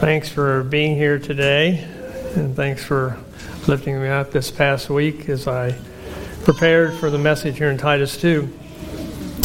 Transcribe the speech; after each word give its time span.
Thanks 0.00 0.30
for 0.30 0.62
being 0.62 0.96
here 0.96 1.18
today, 1.18 1.86
and 2.34 2.56
thanks 2.56 2.82
for 2.82 3.18
lifting 3.68 4.00
me 4.00 4.08
up 4.08 4.30
this 4.30 4.50
past 4.50 4.88
week 4.88 5.28
as 5.28 5.46
I 5.46 5.76
prepared 6.42 6.94
for 6.94 7.10
the 7.10 7.18
message 7.18 7.58
here 7.58 7.68
in 7.68 7.76
Titus 7.76 8.18
2. 8.18 8.48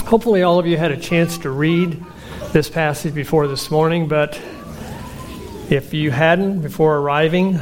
Hopefully, 0.05 0.43
all 0.43 0.57
of 0.57 0.65
you 0.65 0.77
had 0.77 0.91
a 0.91 0.97
chance 0.97 1.37
to 1.39 1.49
read 1.49 2.01
this 2.53 2.69
passage 2.69 3.13
before 3.13 3.49
this 3.49 3.69
morning, 3.69 4.07
but 4.07 4.39
if 5.69 5.93
you 5.93 6.09
hadn't 6.09 6.61
before 6.61 6.99
arriving 6.99 7.59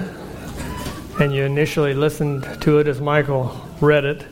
and 1.20 1.34
you 1.34 1.46
initially 1.46 1.96
listened 1.96 2.44
to 2.62 2.78
it 2.78 2.88
as 2.88 3.02
Michael 3.02 3.60
read 3.82 4.06
it, 4.06 4.24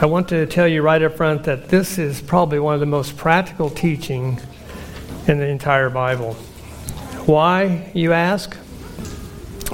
I 0.00 0.06
want 0.06 0.28
to 0.28 0.46
tell 0.46 0.68
you 0.68 0.82
right 0.82 1.02
up 1.02 1.16
front 1.16 1.42
that 1.42 1.68
this 1.68 1.98
is 1.98 2.20
probably 2.20 2.60
one 2.60 2.74
of 2.74 2.80
the 2.80 2.86
most 2.86 3.16
practical 3.16 3.68
teaching 3.68 4.40
in 5.26 5.38
the 5.38 5.48
entire 5.48 5.90
Bible. 5.90 6.36
Why, 7.28 7.90
you 7.92 8.14
ask? 8.14 8.56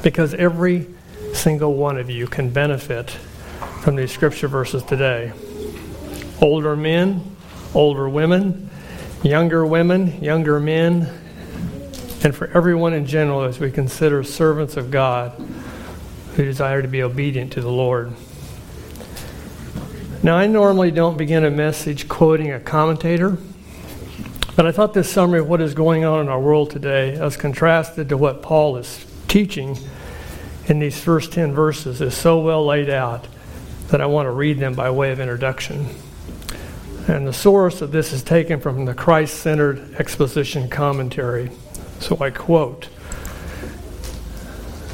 Because 0.02 0.34
every 0.34 0.88
single 1.34 1.74
one 1.74 1.98
of 1.98 2.10
you 2.10 2.26
can 2.26 2.50
benefit 2.50 3.12
from 3.80 3.94
these 3.94 4.10
scripture 4.10 4.48
verses 4.48 4.82
today. 4.82 5.32
Older 6.42 6.74
men, 6.74 7.36
older 7.72 8.08
women, 8.08 8.68
younger 9.22 9.64
women, 9.64 10.20
younger 10.20 10.58
men, 10.58 11.08
and 12.24 12.34
for 12.34 12.48
everyone 12.48 12.92
in 12.92 13.06
general 13.06 13.42
as 13.42 13.60
we 13.60 13.70
consider 13.70 14.24
servants 14.24 14.76
of 14.76 14.90
God 14.90 15.40
who 16.34 16.44
desire 16.44 16.82
to 16.82 16.88
be 16.88 17.04
obedient 17.04 17.52
to 17.52 17.60
the 17.60 17.70
Lord. 17.70 18.12
Now, 20.24 20.34
I 20.36 20.48
normally 20.48 20.90
don't 20.90 21.16
begin 21.16 21.44
a 21.44 21.52
message 21.52 22.08
quoting 22.08 22.50
a 22.50 22.58
commentator 22.58 23.38
but 24.56 24.66
I 24.66 24.72
thought 24.72 24.94
this 24.94 25.10
summary 25.10 25.40
of 25.40 25.48
what 25.48 25.60
is 25.60 25.74
going 25.74 26.04
on 26.04 26.20
in 26.20 26.28
our 26.28 26.40
world 26.40 26.70
today, 26.70 27.14
as 27.14 27.36
contrasted 27.36 28.08
to 28.10 28.16
what 28.16 28.42
Paul 28.42 28.76
is 28.76 29.04
teaching 29.26 29.76
in 30.66 30.78
these 30.78 30.98
first 31.00 31.32
10 31.32 31.52
verses, 31.52 32.00
is 32.00 32.14
so 32.14 32.38
well 32.40 32.64
laid 32.64 32.88
out 32.88 33.26
that 33.88 34.00
I 34.00 34.06
want 34.06 34.26
to 34.26 34.30
read 34.30 34.58
them 34.58 34.74
by 34.74 34.90
way 34.90 35.10
of 35.10 35.18
introduction. 35.18 35.88
And 37.06 37.26
the 37.26 37.32
source 37.32 37.82
of 37.82 37.92
this 37.92 38.12
is 38.12 38.22
taken 38.22 38.60
from 38.60 38.84
the 38.84 38.94
Christ 38.94 39.40
centered 39.40 39.94
exposition 39.96 40.70
commentary. 40.70 41.50
So 42.00 42.16
I 42.20 42.30
quote 42.30 42.88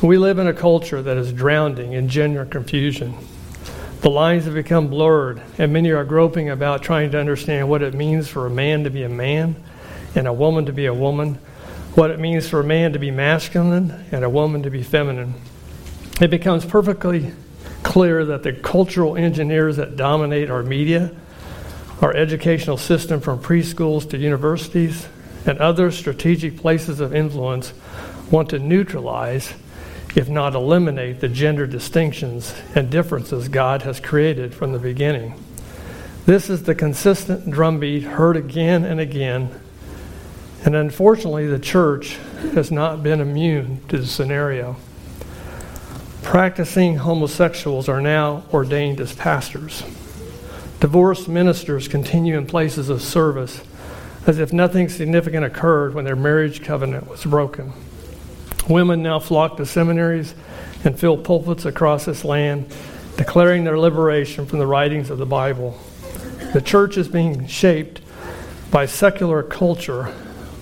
We 0.02 0.18
live 0.18 0.38
in 0.38 0.46
a 0.46 0.54
culture 0.54 1.02
that 1.02 1.16
is 1.16 1.32
drowning 1.32 1.92
in 1.92 2.08
gender 2.08 2.44
confusion. 2.44 3.14
The 4.00 4.10
lines 4.10 4.46
have 4.46 4.54
become 4.54 4.88
blurred, 4.88 5.42
and 5.58 5.74
many 5.74 5.90
are 5.90 6.04
groping 6.04 6.48
about 6.48 6.82
trying 6.82 7.10
to 7.10 7.20
understand 7.20 7.68
what 7.68 7.82
it 7.82 7.92
means 7.92 8.28
for 8.28 8.46
a 8.46 8.50
man 8.50 8.84
to 8.84 8.90
be 8.90 9.02
a 9.02 9.10
man 9.10 9.56
and 10.14 10.26
a 10.26 10.32
woman 10.32 10.64
to 10.66 10.72
be 10.72 10.86
a 10.86 10.94
woman, 10.94 11.34
what 11.96 12.10
it 12.10 12.18
means 12.18 12.48
for 12.48 12.60
a 12.60 12.64
man 12.64 12.94
to 12.94 12.98
be 12.98 13.10
masculine 13.10 14.06
and 14.10 14.24
a 14.24 14.30
woman 14.30 14.62
to 14.62 14.70
be 14.70 14.82
feminine. 14.82 15.34
It 16.18 16.30
becomes 16.30 16.64
perfectly 16.64 17.32
clear 17.82 18.24
that 18.24 18.42
the 18.42 18.54
cultural 18.54 19.18
engineers 19.18 19.76
that 19.76 19.96
dominate 19.96 20.50
our 20.50 20.62
media, 20.62 21.14
our 22.00 22.16
educational 22.16 22.78
system 22.78 23.20
from 23.20 23.38
preschools 23.38 24.08
to 24.10 24.16
universities, 24.16 25.08
and 25.44 25.58
other 25.58 25.90
strategic 25.90 26.56
places 26.56 27.00
of 27.00 27.14
influence 27.14 27.74
want 28.30 28.48
to 28.50 28.58
neutralize 28.58 29.52
if 30.14 30.28
not 30.28 30.54
eliminate, 30.54 31.20
the 31.20 31.28
gender 31.28 31.66
distinctions 31.66 32.54
and 32.74 32.90
differences 32.90 33.48
God 33.48 33.82
has 33.82 34.00
created 34.00 34.54
from 34.54 34.72
the 34.72 34.78
beginning. 34.78 35.34
This 36.26 36.50
is 36.50 36.64
the 36.64 36.74
consistent 36.74 37.50
drumbeat 37.50 38.02
heard 38.02 38.36
again 38.36 38.84
and 38.84 39.00
again, 39.00 39.50
and 40.64 40.76
unfortunately, 40.76 41.46
the 41.46 41.58
church 41.58 42.18
has 42.54 42.70
not 42.70 43.02
been 43.02 43.20
immune 43.20 43.80
to 43.88 43.98
the 43.98 44.06
scenario. 44.06 44.76
Practicing 46.22 46.96
homosexuals 46.96 47.88
are 47.88 48.00
now 48.00 48.44
ordained 48.52 49.00
as 49.00 49.14
pastors. 49.14 49.82
Divorced 50.80 51.28
ministers 51.28 51.88
continue 51.88 52.36
in 52.36 52.46
places 52.46 52.88
of 52.88 53.00
service 53.00 53.62
as 54.26 54.38
if 54.38 54.52
nothing 54.52 54.88
significant 54.88 55.44
occurred 55.44 55.94
when 55.94 56.04
their 56.04 56.16
marriage 56.16 56.62
covenant 56.62 57.08
was 57.08 57.24
broken. 57.24 57.72
Women 58.70 59.02
now 59.02 59.18
flock 59.18 59.56
to 59.56 59.66
seminaries 59.66 60.32
and 60.84 60.96
fill 60.96 61.18
pulpits 61.18 61.64
across 61.64 62.04
this 62.04 62.24
land, 62.24 62.72
declaring 63.16 63.64
their 63.64 63.76
liberation 63.76 64.46
from 64.46 64.60
the 64.60 64.66
writings 64.66 65.10
of 65.10 65.18
the 65.18 65.26
Bible. 65.26 65.76
The 66.52 66.62
church 66.62 66.96
is 66.96 67.08
being 67.08 67.48
shaped 67.48 68.00
by 68.70 68.86
secular 68.86 69.42
culture 69.42 70.14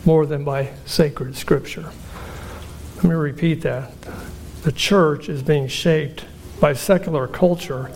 more 0.06 0.24
than 0.24 0.42
by 0.42 0.70
sacred 0.86 1.36
scripture. 1.36 1.90
Let 2.96 3.04
me 3.04 3.14
repeat 3.14 3.60
that. 3.60 3.92
The 4.62 4.72
church 4.72 5.28
is 5.28 5.42
being 5.42 5.68
shaped 5.68 6.24
by 6.60 6.72
secular 6.72 7.28
culture 7.28 7.90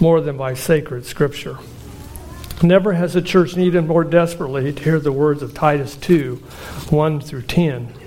more 0.00 0.20
than 0.20 0.36
by 0.36 0.54
sacred 0.54 1.06
scripture. 1.06 1.58
Never 2.64 2.94
has 2.94 3.12
the 3.12 3.22
church 3.22 3.56
needed 3.56 3.86
more 3.86 4.02
desperately 4.02 4.72
to 4.72 4.82
hear 4.82 4.98
the 4.98 5.12
words 5.12 5.40
of 5.40 5.54
Titus 5.54 5.94
2 5.94 6.34
1 6.90 7.20
through 7.20 7.42
10. 7.42 8.01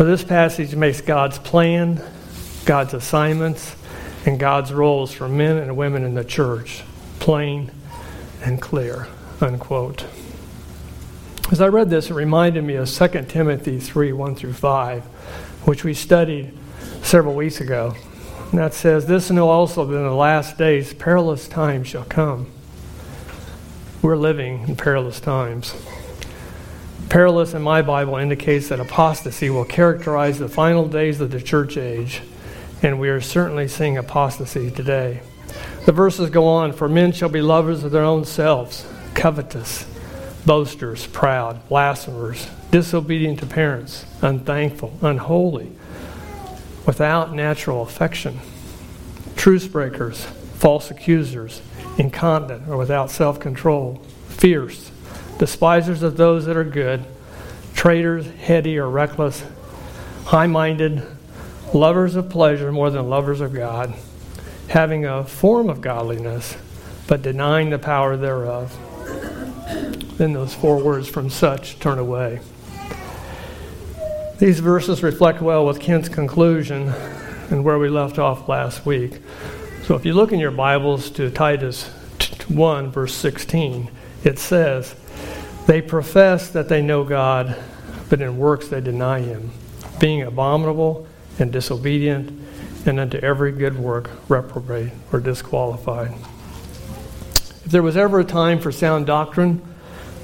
For 0.00 0.04
this 0.04 0.24
passage 0.24 0.74
makes 0.74 1.02
God's 1.02 1.38
plan, 1.38 2.02
God's 2.64 2.94
assignments, 2.94 3.76
and 4.24 4.40
God's 4.40 4.72
roles 4.72 5.12
for 5.12 5.28
men 5.28 5.58
and 5.58 5.76
women 5.76 6.04
in 6.04 6.14
the 6.14 6.24
church 6.24 6.84
plain 7.18 7.70
and 8.42 8.62
clear. 8.62 9.08
Unquote. 9.42 10.06
As 11.52 11.60
I 11.60 11.68
read 11.68 11.90
this, 11.90 12.08
it 12.08 12.14
reminded 12.14 12.64
me 12.64 12.76
of 12.76 12.88
2 12.88 13.08
Timothy 13.28 13.78
3 13.78 14.14
1 14.14 14.34
through 14.36 14.54
5, 14.54 15.04
which 15.66 15.84
we 15.84 15.92
studied 15.92 16.56
several 17.02 17.34
weeks 17.34 17.60
ago. 17.60 17.94
And 18.52 18.58
that 18.58 18.72
says, 18.72 19.04
This 19.04 19.30
know 19.30 19.50
also 19.50 19.84
that 19.84 19.94
in 19.94 20.02
the 20.02 20.14
last 20.14 20.56
days 20.56 20.94
perilous 20.94 21.46
times 21.46 21.88
shall 21.88 22.06
come. 22.06 22.50
We're 24.00 24.16
living 24.16 24.66
in 24.66 24.76
perilous 24.76 25.20
times. 25.20 25.74
Perilous 27.10 27.54
in 27.54 27.62
my 27.62 27.82
Bible 27.82 28.14
indicates 28.14 28.68
that 28.68 28.78
apostasy 28.78 29.50
will 29.50 29.64
characterize 29.64 30.38
the 30.38 30.48
final 30.48 30.86
days 30.86 31.20
of 31.20 31.32
the 31.32 31.42
church 31.42 31.76
age, 31.76 32.22
and 32.84 33.00
we 33.00 33.08
are 33.08 33.20
certainly 33.20 33.66
seeing 33.66 33.98
apostasy 33.98 34.70
today. 34.70 35.20
The 35.86 35.92
verses 35.92 36.30
go 36.30 36.46
on 36.46 36.72
For 36.72 36.88
men 36.88 37.10
shall 37.10 37.28
be 37.28 37.42
lovers 37.42 37.82
of 37.82 37.90
their 37.90 38.04
own 38.04 38.24
selves, 38.24 38.86
covetous, 39.14 39.86
boasters, 40.46 41.08
proud, 41.08 41.68
blasphemers, 41.68 42.46
disobedient 42.70 43.40
to 43.40 43.46
parents, 43.46 44.04
unthankful, 44.22 44.96
unholy, 45.02 45.72
without 46.86 47.34
natural 47.34 47.82
affection, 47.82 48.38
truce 49.34 49.66
breakers, 49.66 50.26
false 50.58 50.92
accusers, 50.92 51.60
incontinent 51.98 52.68
or 52.68 52.76
without 52.76 53.10
self 53.10 53.40
control, 53.40 54.00
fierce 54.28 54.89
despisers 55.40 56.02
of 56.02 56.18
those 56.18 56.44
that 56.44 56.54
are 56.54 56.64
good, 56.64 57.02
traitors, 57.74 58.26
heady 58.26 58.76
or 58.76 58.86
reckless, 58.90 59.42
high 60.26 60.46
minded, 60.46 61.02
lovers 61.72 62.14
of 62.14 62.28
pleasure 62.28 62.70
more 62.70 62.90
than 62.90 63.08
lovers 63.08 63.40
of 63.40 63.54
God, 63.54 63.94
having 64.68 65.06
a 65.06 65.24
form 65.24 65.70
of 65.70 65.80
godliness, 65.80 66.58
but 67.08 67.22
denying 67.22 67.70
the 67.70 67.78
power 67.78 68.18
thereof. 68.18 68.76
Then 70.18 70.34
those 70.34 70.54
four 70.54 70.76
words 70.76 71.08
from 71.08 71.30
such 71.30 71.78
turn 71.78 71.98
away. 71.98 72.40
These 74.38 74.60
verses 74.60 75.02
reflect 75.02 75.40
well 75.40 75.64
with 75.64 75.80
Kent's 75.80 76.10
conclusion 76.10 76.92
and 77.48 77.64
where 77.64 77.78
we 77.78 77.88
left 77.88 78.18
off 78.18 78.46
last 78.46 78.84
week. 78.84 79.20
So 79.84 79.94
if 79.94 80.04
you 80.04 80.12
look 80.12 80.32
in 80.32 80.38
your 80.38 80.50
Bibles 80.50 81.08
to 81.12 81.30
Titus 81.30 81.88
1, 82.48 82.90
verse 82.90 83.14
16, 83.14 83.90
it 84.22 84.38
says, 84.38 84.94
they 85.70 85.80
profess 85.80 86.48
that 86.48 86.68
they 86.68 86.82
know 86.82 87.04
God, 87.04 87.56
but 88.08 88.20
in 88.20 88.38
works 88.38 88.66
they 88.66 88.80
deny 88.80 89.20
him, 89.20 89.52
being 90.00 90.20
abominable 90.20 91.06
and 91.38 91.52
disobedient, 91.52 92.36
and 92.86 92.98
unto 92.98 93.18
every 93.18 93.52
good 93.52 93.78
work 93.78 94.10
reprobate 94.28 94.90
or 95.12 95.20
disqualified. 95.20 96.12
If 97.64 97.66
there 97.66 97.84
was 97.84 97.96
ever 97.96 98.18
a 98.18 98.24
time 98.24 98.58
for 98.58 98.72
sound 98.72 99.06
doctrine, 99.06 99.62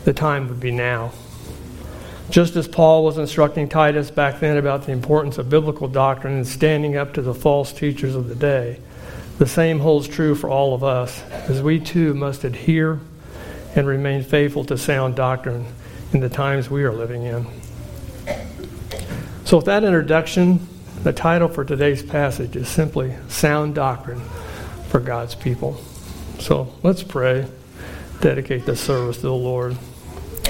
the 0.05 0.12
time 0.12 0.49
would 0.49 0.59
be 0.59 0.73
now. 0.73 1.12
Just 2.29 2.56
as 2.56 2.67
Paul 2.67 3.05
was 3.05 3.17
instructing 3.17 3.69
Titus 3.69 4.11
back 4.11 4.41
then 4.41 4.56
about 4.56 4.85
the 4.85 4.91
importance 4.91 5.38
of 5.38 5.49
biblical 5.49 5.87
doctrine 5.87 6.35
and 6.35 6.47
standing 6.49 6.97
up 6.97 7.15
to 7.15 7.23
the 7.23 7.32
false 7.32 7.73
teachers 7.73 8.17
of 8.17 8.29
the 8.29 8.35
day, 8.35 8.81
the 9.38 9.47
same 9.47 9.79
holds 9.79 10.09
true 10.09 10.35
for 10.35 10.50
all 10.50 10.75
of 10.75 10.82
us, 10.82 11.23
as 11.49 11.62
we 11.62 11.79
too 11.79 12.15
must 12.15 12.43
adhere 12.43 12.99
and 13.76 13.87
remain 13.87 14.23
faithful 14.23 14.64
to 14.64 14.78
sound 14.78 15.14
doctrine 15.14 15.67
in 16.12 16.20
the 16.20 16.28
times 16.28 16.70
we 16.70 16.82
are 16.82 16.93
living 16.93 17.23
in. 17.25 17.46
So, 19.44 19.58
with 19.58 19.67
that 19.67 19.84
introduction, 19.84 20.67
the 21.05 21.12
title 21.12 21.46
for 21.46 21.64
today's 21.64 22.02
passage 22.02 22.56
is 22.56 22.69
simply 22.69 23.14
Sound 23.28 23.75
Doctrine 23.75 24.20
for 24.88 24.99
God's 24.99 25.34
People. 25.34 25.81
So, 26.38 26.73
let's 26.82 27.02
pray, 27.02 27.46
dedicate 28.20 28.67
this 28.67 28.81
service 28.81 29.17
to 29.17 29.23
the 29.23 29.32
Lord. 29.32 29.76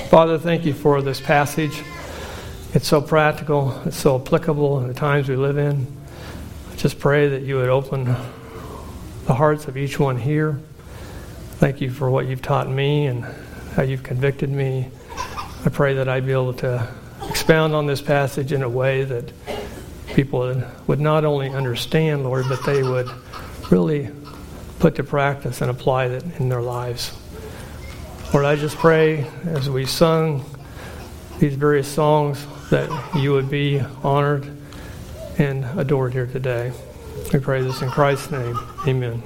Father, 0.09 0.39
thank 0.39 0.65
you 0.65 0.73
for 0.73 1.03
this 1.03 1.21
passage. 1.21 1.83
It's 2.73 2.87
so 2.87 3.03
practical, 3.03 3.83
it's 3.85 3.97
so 3.97 4.21
applicable 4.21 4.81
in 4.81 4.89
the 4.89 4.95
times 4.95 5.29
we 5.29 5.37
live 5.37 5.59
in. 5.59 5.87
I 6.73 6.77
just 6.77 6.99
pray 7.01 7.29
that 7.29 7.43
you 7.43 7.57
would 7.57 7.69
open 7.69 8.05
the 8.05 9.35
hearts 9.35 9.67
of 9.67 9.77
each 9.77 9.99
one 9.99 10.17
here. 10.17 10.61
Thank 11.59 11.81
you 11.81 11.91
for 11.91 12.11
what 12.11 12.27
you've 12.27 12.43
taught 12.43 12.69
me 12.69 13.07
and 13.07 13.25
how 13.75 13.83
you've 13.83 14.03
convicted 14.03 14.51
me. 14.51 14.91
I 15.65 15.71
pray 15.71 15.95
that 15.95 16.07
I'd 16.07 16.27
be 16.27 16.33
able 16.33 16.53
to 16.55 16.87
expound 17.31 17.75
on 17.75 17.87
this 17.87 18.03
passage 18.03 18.53
in 18.53 18.63
a 18.63 18.69
way 18.69 19.05
that 19.05 19.33
people 20.09 20.63
would 20.87 21.01
not 21.01 21.25
only 21.25 21.49
understand, 21.49 22.25
Lord, 22.25 22.45
but 22.49 22.63
they 22.67 22.83
would 22.83 23.09
really 23.71 24.11
put 24.79 24.97
to 24.97 25.03
practice 25.03 25.63
and 25.63 25.71
apply 25.71 26.07
it 26.07 26.25
in 26.39 26.51
their 26.51 26.61
lives. 26.61 27.17
Lord, 28.35 28.45
I 28.45 28.57
just 28.57 28.77
pray 28.77 29.27
as 29.47 29.71
we 29.71 29.87
sung 29.87 30.45
these 31.39 31.55
various 31.55 31.89
songs 31.89 32.47
that 32.69 32.91
you 33.15 33.33
would 33.33 33.49
be 33.49 33.81
honored 34.03 34.47
and 35.39 35.65
adored 35.79 36.13
here 36.13 36.27
today. 36.27 36.73
We 37.33 37.39
pray 37.39 37.63
this 37.63 37.81
in 37.81 37.91
Christ's 37.91 38.31
name. 38.31 38.59
Amen. 38.87 39.23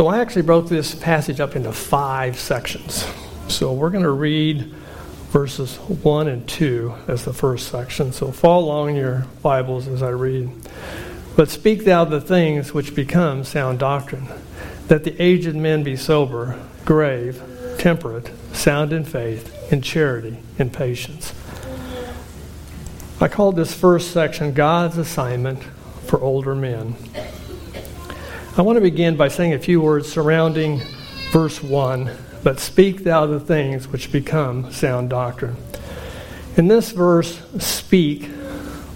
So 0.00 0.06
I 0.06 0.20
actually 0.20 0.40
broke 0.40 0.66
this 0.66 0.94
passage 0.94 1.40
up 1.40 1.56
into 1.56 1.72
five 1.72 2.40
sections. 2.40 3.06
So 3.48 3.74
we're 3.74 3.90
going 3.90 4.04
to 4.04 4.10
read 4.10 4.62
verses 5.28 5.76
1 5.76 6.26
and 6.26 6.48
2 6.48 6.94
as 7.06 7.26
the 7.26 7.34
first 7.34 7.68
section. 7.68 8.10
So 8.10 8.32
follow 8.32 8.64
along 8.64 8.88
in 8.88 8.96
your 8.96 9.26
Bibles 9.42 9.86
as 9.88 10.02
I 10.02 10.08
read. 10.08 10.48
But 11.36 11.50
speak 11.50 11.84
thou 11.84 12.06
the 12.06 12.18
things 12.18 12.72
which 12.72 12.94
become 12.94 13.44
sound 13.44 13.78
doctrine, 13.78 14.26
that 14.88 15.04
the 15.04 15.14
aged 15.22 15.54
men 15.54 15.82
be 15.82 15.96
sober, 15.96 16.58
grave, 16.86 17.42
temperate, 17.76 18.30
sound 18.54 18.94
in 18.94 19.04
faith, 19.04 19.70
in 19.70 19.82
charity, 19.82 20.38
in 20.58 20.70
patience. 20.70 21.34
I 23.20 23.28
called 23.28 23.54
this 23.54 23.74
first 23.74 24.12
section 24.12 24.54
God's 24.54 24.96
assignment 24.96 25.62
for 26.06 26.18
older 26.22 26.54
men. 26.54 26.94
I 28.56 28.62
want 28.62 28.78
to 28.78 28.80
begin 28.80 29.14
by 29.14 29.28
saying 29.28 29.52
a 29.52 29.60
few 29.60 29.80
words 29.80 30.10
surrounding 30.10 30.82
verse 31.30 31.62
1 31.62 32.10
But 32.42 32.58
speak 32.58 33.04
thou 33.04 33.24
the 33.26 33.38
things 33.38 33.86
which 33.86 34.10
become 34.10 34.72
sound 34.72 35.10
doctrine. 35.10 35.56
In 36.56 36.66
this 36.66 36.90
verse, 36.90 37.40
speak 37.58 38.28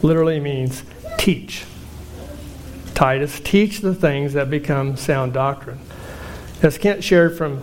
literally 0.03 0.41
means 0.41 0.83
teach. 1.19 1.65
Titus, 2.95 3.39
teach 3.39 3.79
the 3.79 3.95
things 3.95 4.33
that 4.33 4.51
become 4.51 4.97
sound 4.97 5.35
doctrine. 5.35 5.79
As 6.61 6.77
Kent 6.77 7.05
shared 7.05 7.39
from 7.39 7.63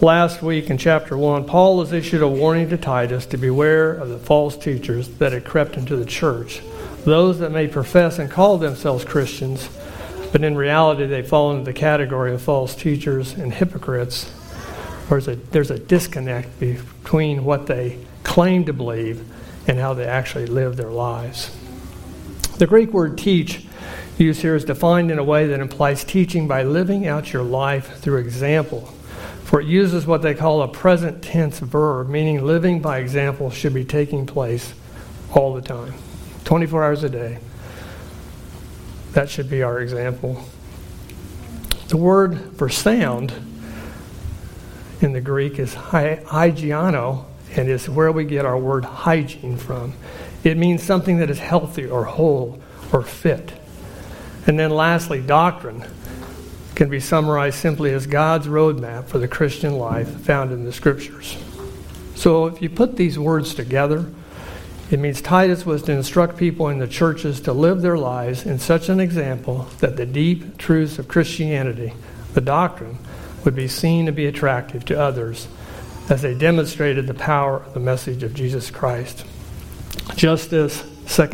last 0.00 0.40
week 0.40 0.70
in 0.70 0.78
chapter 0.78 1.18
1, 1.18 1.44
Paul 1.44 1.80
has 1.80 1.92
issued 1.92 2.22
a 2.22 2.28
warning 2.28 2.70
to 2.70 2.78
Titus 2.78 3.26
to 3.26 3.36
beware 3.36 3.92
of 3.92 4.08
the 4.08 4.18
false 4.18 4.56
teachers 4.56 5.08
that 5.18 5.32
had 5.32 5.44
crept 5.44 5.76
into 5.76 5.96
the 5.96 6.06
church, 6.06 6.62
those 7.04 7.40
that 7.40 7.52
may 7.52 7.68
profess 7.68 8.18
and 8.18 8.30
call 8.30 8.56
themselves 8.56 9.04
Christians 9.04 9.68
but 10.32 10.44
in 10.44 10.56
reality, 10.56 11.06
they 11.06 11.22
fall 11.22 11.52
into 11.52 11.64
the 11.64 11.72
category 11.72 12.32
of 12.32 12.42
false 12.42 12.74
teachers 12.74 13.32
and 13.32 13.52
hypocrites. 13.52 14.32
There's 15.08 15.28
a, 15.28 15.36
there's 15.36 15.70
a 15.70 15.78
disconnect 15.78 16.60
between 16.60 17.44
what 17.44 17.66
they 17.66 17.98
claim 18.22 18.64
to 18.66 18.72
believe 18.72 19.24
and 19.66 19.78
how 19.78 19.94
they 19.94 20.06
actually 20.06 20.46
live 20.46 20.76
their 20.76 20.90
lives. 20.90 21.56
The 22.58 22.66
Greek 22.66 22.92
word 22.92 23.18
teach 23.18 23.66
used 24.18 24.42
here 24.42 24.54
is 24.54 24.64
defined 24.64 25.10
in 25.10 25.18
a 25.18 25.24
way 25.24 25.46
that 25.46 25.60
implies 25.60 26.04
teaching 26.04 26.46
by 26.46 26.62
living 26.62 27.06
out 27.06 27.32
your 27.32 27.42
life 27.42 27.96
through 27.98 28.18
example. 28.18 28.82
For 29.44 29.60
it 29.60 29.66
uses 29.66 30.06
what 30.06 30.22
they 30.22 30.34
call 30.34 30.62
a 30.62 30.68
present 30.68 31.22
tense 31.22 31.58
verb, 31.58 32.08
meaning 32.08 32.44
living 32.44 32.80
by 32.80 32.98
example 32.98 33.50
should 33.50 33.74
be 33.74 33.84
taking 33.84 34.26
place 34.26 34.74
all 35.32 35.54
the 35.54 35.62
time, 35.62 35.94
24 36.44 36.84
hours 36.84 37.02
a 37.02 37.08
day. 37.08 37.38
That 39.12 39.28
should 39.28 39.50
be 39.50 39.62
our 39.62 39.80
example. 39.80 40.44
The 41.88 41.96
word 41.96 42.56
for 42.56 42.68
sound 42.68 43.32
in 45.00 45.12
the 45.12 45.20
Greek 45.20 45.58
is 45.58 45.74
hygiaino, 45.74 47.24
and 47.56 47.68
is 47.68 47.88
where 47.88 48.12
we 48.12 48.24
get 48.24 48.44
our 48.44 48.58
word 48.58 48.84
hygiene 48.84 49.56
from. 49.56 49.94
It 50.44 50.56
means 50.56 50.82
something 50.82 51.18
that 51.18 51.30
is 51.30 51.38
healthy 51.38 51.86
or 51.86 52.04
whole 52.04 52.60
or 52.92 53.02
fit. 53.02 53.52
And 54.46 54.58
then 54.58 54.70
lastly, 54.70 55.20
doctrine 55.20 55.84
can 56.74 56.88
be 56.88 57.00
summarized 57.00 57.58
simply 57.58 57.92
as 57.92 58.06
God's 58.06 58.46
roadmap 58.46 59.06
for 59.06 59.18
the 59.18 59.28
Christian 59.28 59.76
life 59.76 60.08
found 60.20 60.52
in 60.52 60.64
the 60.64 60.72
scriptures. 60.72 61.36
So 62.14 62.46
if 62.46 62.62
you 62.62 62.70
put 62.70 62.96
these 62.96 63.18
words 63.18 63.54
together, 63.54 64.06
it 64.90 64.98
means 64.98 65.22
Titus 65.22 65.64
was 65.64 65.84
to 65.84 65.92
instruct 65.92 66.36
people 66.36 66.68
in 66.68 66.78
the 66.78 66.88
churches 66.88 67.40
to 67.42 67.52
live 67.52 67.80
their 67.80 67.96
lives 67.96 68.44
in 68.44 68.58
such 68.58 68.88
an 68.88 68.98
example 68.98 69.68
that 69.78 69.96
the 69.96 70.04
deep 70.04 70.58
truths 70.58 70.98
of 70.98 71.06
Christianity, 71.06 71.92
the 72.34 72.40
doctrine, 72.40 72.98
would 73.44 73.54
be 73.54 73.68
seen 73.68 74.06
to 74.06 74.12
be 74.12 74.26
attractive 74.26 74.84
to 74.86 75.00
others 75.00 75.46
as 76.08 76.22
they 76.22 76.34
demonstrated 76.34 77.06
the 77.06 77.14
power 77.14 77.58
of 77.62 77.72
the 77.72 77.78
message 77.78 78.24
of 78.24 78.34
Jesus 78.34 78.68
Christ. 78.68 79.24
Just 80.16 80.52
as 80.52 80.82
2 81.06 81.26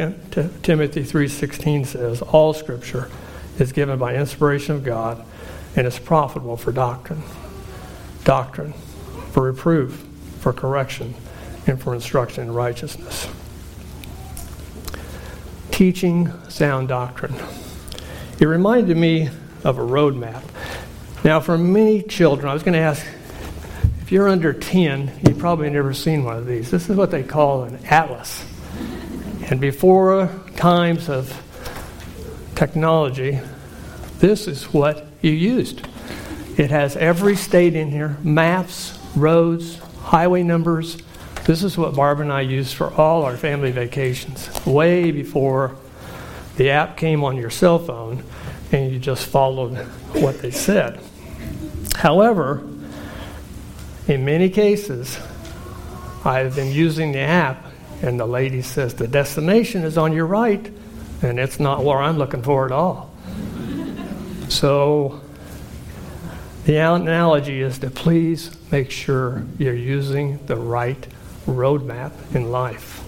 Timothy 0.62 1.02
3:16 1.02 1.86
says, 1.86 2.20
all 2.20 2.52
scripture 2.52 3.10
is 3.58 3.72
given 3.72 3.98
by 3.98 4.16
inspiration 4.16 4.74
of 4.74 4.84
God 4.84 5.24
and 5.74 5.86
is 5.86 5.98
profitable 5.98 6.58
for 6.58 6.72
doctrine. 6.72 7.22
Doctrine, 8.24 8.74
for 9.30 9.44
reproof, 9.44 10.06
for 10.40 10.52
correction, 10.52 11.14
and 11.66 11.80
for 11.80 11.94
instruction 11.94 12.44
in 12.44 12.52
righteousness 12.52 13.26
teaching 15.76 16.32
sound 16.48 16.88
doctrine. 16.88 17.34
It 18.40 18.46
reminded 18.46 18.96
me 18.96 19.28
of 19.62 19.78
a 19.78 19.82
roadmap. 19.82 20.42
Now, 21.22 21.38
for 21.40 21.58
many 21.58 22.00
children, 22.00 22.48
I 22.48 22.54
was 22.54 22.62
going 22.62 22.72
to 22.72 22.78
ask 22.78 23.06
if 24.00 24.10
you're 24.10 24.26
under 24.26 24.54
10, 24.54 25.20
you've 25.28 25.38
probably 25.38 25.68
never 25.68 25.92
seen 25.92 26.24
one 26.24 26.38
of 26.38 26.46
these. 26.46 26.70
This 26.70 26.88
is 26.88 26.96
what 26.96 27.10
they 27.10 27.22
call 27.22 27.64
an 27.64 27.78
atlas. 27.90 28.42
And 29.50 29.60
before 29.60 30.30
times 30.56 31.10
of 31.10 31.30
technology, 32.54 33.38
this 34.18 34.48
is 34.48 34.72
what 34.72 35.06
you 35.20 35.32
used. 35.32 35.86
It 36.56 36.70
has 36.70 36.96
every 36.96 37.36
state 37.36 37.76
in 37.76 37.90
here 37.90 38.16
maps, 38.22 38.98
roads, 39.14 39.78
highway 40.04 40.42
numbers, 40.42 40.96
this 41.46 41.62
is 41.62 41.78
what 41.78 41.94
Barb 41.94 42.18
and 42.18 42.32
I 42.32 42.40
used 42.40 42.74
for 42.74 42.92
all 42.94 43.22
our 43.22 43.36
family 43.36 43.70
vacations, 43.70 44.50
way 44.66 45.12
before 45.12 45.76
the 46.56 46.70
app 46.70 46.96
came 46.96 47.22
on 47.22 47.36
your 47.36 47.50
cell 47.50 47.78
phone 47.78 48.24
and 48.72 48.92
you 48.92 48.98
just 48.98 49.26
followed 49.26 49.76
what 50.14 50.40
they 50.40 50.50
said. 50.50 50.98
However, 51.94 52.66
in 54.08 54.24
many 54.24 54.50
cases, 54.50 55.20
I've 56.24 56.56
been 56.56 56.72
using 56.72 57.12
the 57.12 57.20
app 57.20 57.64
and 58.02 58.18
the 58.18 58.26
lady 58.26 58.60
says 58.60 58.94
the 58.94 59.06
destination 59.06 59.84
is 59.84 59.96
on 59.96 60.12
your 60.12 60.26
right 60.26 60.72
and 61.22 61.38
it's 61.38 61.60
not 61.60 61.84
where 61.84 61.98
I'm 61.98 62.18
looking 62.18 62.42
for 62.42 62.66
at 62.66 62.72
all. 62.72 63.14
So 64.48 65.20
the 66.64 66.76
analogy 66.76 67.62
is 67.62 67.78
to 67.78 67.90
please 67.90 68.50
make 68.72 68.90
sure 68.90 69.44
you're 69.58 69.74
using 69.74 70.44
the 70.46 70.56
right 70.56 71.06
roadmap 71.46 72.12
in 72.34 72.50
life 72.50 73.02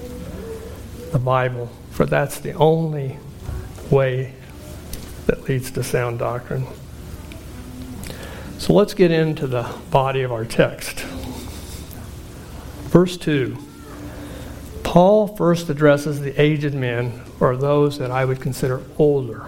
the 1.12 1.18
Bible, 1.18 1.70
for 1.90 2.06
that's 2.06 2.38
the 2.40 2.52
only 2.52 3.18
way 3.90 4.34
that 5.26 5.48
leads 5.48 5.70
to 5.72 5.82
sound 5.82 6.18
doctrine. 6.18 6.66
So 8.58 8.72
let's 8.74 8.94
get 8.94 9.10
into 9.10 9.46
the 9.46 9.72
body 9.90 10.22
of 10.22 10.32
our 10.32 10.44
text. 10.44 11.00
Verse 12.88 13.16
2 13.16 13.56
Paul 14.82 15.28
first 15.28 15.68
addresses 15.68 16.20
the 16.20 16.40
aged 16.40 16.74
men, 16.74 17.22
or 17.40 17.56
those 17.56 17.98
that 17.98 18.10
I 18.10 18.24
would 18.24 18.40
consider 18.40 18.82
older. 18.98 19.40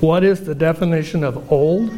What 0.00 0.24
is 0.24 0.44
the 0.44 0.54
definition 0.54 1.22
of 1.24 1.52
old? 1.52 1.90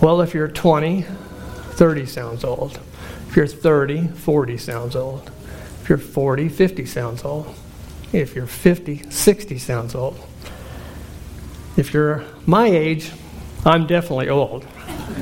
Well, 0.00 0.20
if 0.20 0.34
you're 0.34 0.48
20, 0.48 1.02
30 1.02 2.06
sounds 2.06 2.44
old. 2.44 2.80
If 3.28 3.36
you're 3.36 3.46
30, 3.46 4.08
40 4.08 4.56
sounds 4.56 4.96
old. 4.96 5.30
If 5.82 5.88
you're 5.90 5.98
40, 5.98 6.48
50 6.48 6.86
sounds 6.86 7.24
old. 7.24 7.54
If 8.12 8.34
you're 8.34 8.46
50, 8.46 9.10
60 9.10 9.58
sounds 9.58 9.94
old. 9.94 10.18
If 11.76 11.92
you're 11.92 12.24
my 12.46 12.66
age, 12.66 13.12
I'm 13.66 13.86
definitely 13.86 14.30
old. 14.30 14.66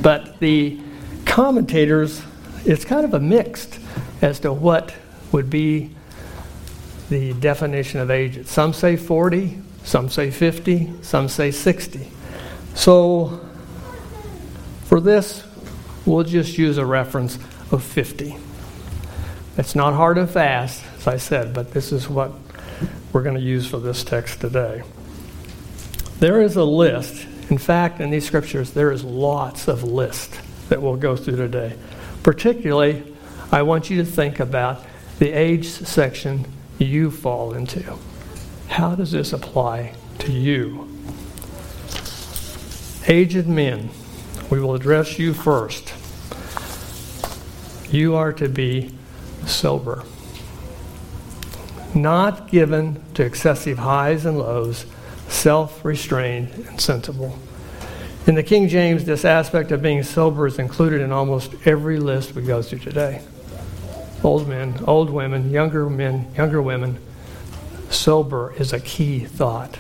But 0.02 0.38
the 0.38 0.80
commentators, 1.24 2.22
it's 2.64 2.84
kind 2.84 3.04
of 3.04 3.12
a 3.12 3.20
mixed 3.20 3.80
as 4.22 4.38
to 4.40 4.52
what 4.52 4.94
would 5.32 5.50
be 5.50 5.90
the 7.10 7.32
definition 7.34 7.98
of 7.98 8.10
age. 8.10 8.46
Some 8.46 8.72
say 8.72 8.96
40, 8.96 9.60
some 9.82 10.08
say 10.08 10.30
50, 10.30 10.92
some 11.02 11.28
say 11.28 11.50
60. 11.50 12.08
So 12.74 13.40
for 14.84 15.00
this, 15.00 15.44
we'll 16.04 16.24
just 16.24 16.56
use 16.56 16.78
a 16.78 16.86
reference 16.86 17.38
of 17.70 17.82
50. 17.82 18.36
It's 19.58 19.74
not 19.74 19.94
hard 19.94 20.18
and 20.18 20.28
fast, 20.28 20.82
as 20.98 21.06
I 21.06 21.16
said, 21.16 21.54
but 21.54 21.72
this 21.72 21.92
is 21.92 22.08
what 22.08 22.32
we're 23.12 23.22
going 23.22 23.36
to 23.36 23.40
use 23.40 23.66
for 23.66 23.78
this 23.78 24.04
text 24.04 24.40
today. 24.40 24.82
There 26.18 26.42
is 26.42 26.56
a 26.56 26.64
list. 26.64 27.26
In 27.50 27.58
fact, 27.58 28.00
in 28.00 28.10
these 28.10 28.26
scriptures, 28.26 28.72
there 28.72 28.92
is 28.92 29.04
lots 29.04 29.68
of 29.68 29.82
lists 29.84 30.38
that 30.68 30.82
we'll 30.82 30.96
go 30.96 31.16
through 31.16 31.36
today. 31.36 31.76
Particularly, 32.22 33.14
I 33.52 33.62
want 33.62 33.88
you 33.88 33.96
to 33.98 34.04
think 34.04 34.40
about 34.40 34.82
the 35.18 35.30
age 35.30 35.66
section 35.66 36.44
you 36.78 37.10
fall 37.10 37.54
into. 37.54 37.96
How 38.68 38.94
does 38.94 39.12
this 39.12 39.32
apply 39.32 39.94
to 40.18 40.32
you? 40.32 40.88
Aged 43.08 43.46
men, 43.46 43.90
we 44.50 44.60
will 44.60 44.74
address 44.74 45.18
you 45.18 45.32
first. 45.32 45.94
You 47.96 48.14
are 48.16 48.34
to 48.34 48.46
be 48.50 48.90
sober, 49.46 50.04
not 51.94 52.48
given 52.50 53.02
to 53.14 53.22
excessive 53.22 53.78
highs 53.78 54.26
and 54.26 54.38
lows, 54.38 54.84
self 55.28 55.82
restrained 55.82 56.50
and 56.68 56.78
sensible. 56.78 57.38
In 58.26 58.34
the 58.34 58.42
King 58.42 58.68
James, 58.68 59.06
this 59.06 59.24
aspect 59.24 59.72
of 59.72 59.80
being 59.80 60.02
sober 60.02 60.46
is 60.46 60.58
included 60.58 61.00
in 61.00 61.10
almost 61.10 61.54
every 61.64 61.98
list 61.98 62.34
we 62.34 62.42
go 62.42 62.60
through 62.60 62.80
today. 62.80 63.22
Old 64.22 64.46
men, 64.46 64.78
old 64.86 65.08
women, 65.08 65.50
younger 65.50 65.88
men, 65.88 66.30
younger 66.36 66.60
women. 66.60 66.98
Sober 67.88 68.52
is 68.58 68.74
a 68.74 68.80
key 68.80 69.20
thought. 69.20 69.78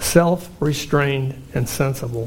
Self 0.00 0.50
restrained 0.58 1.40
and 1.54 1.68
sensible. 1.68 2.26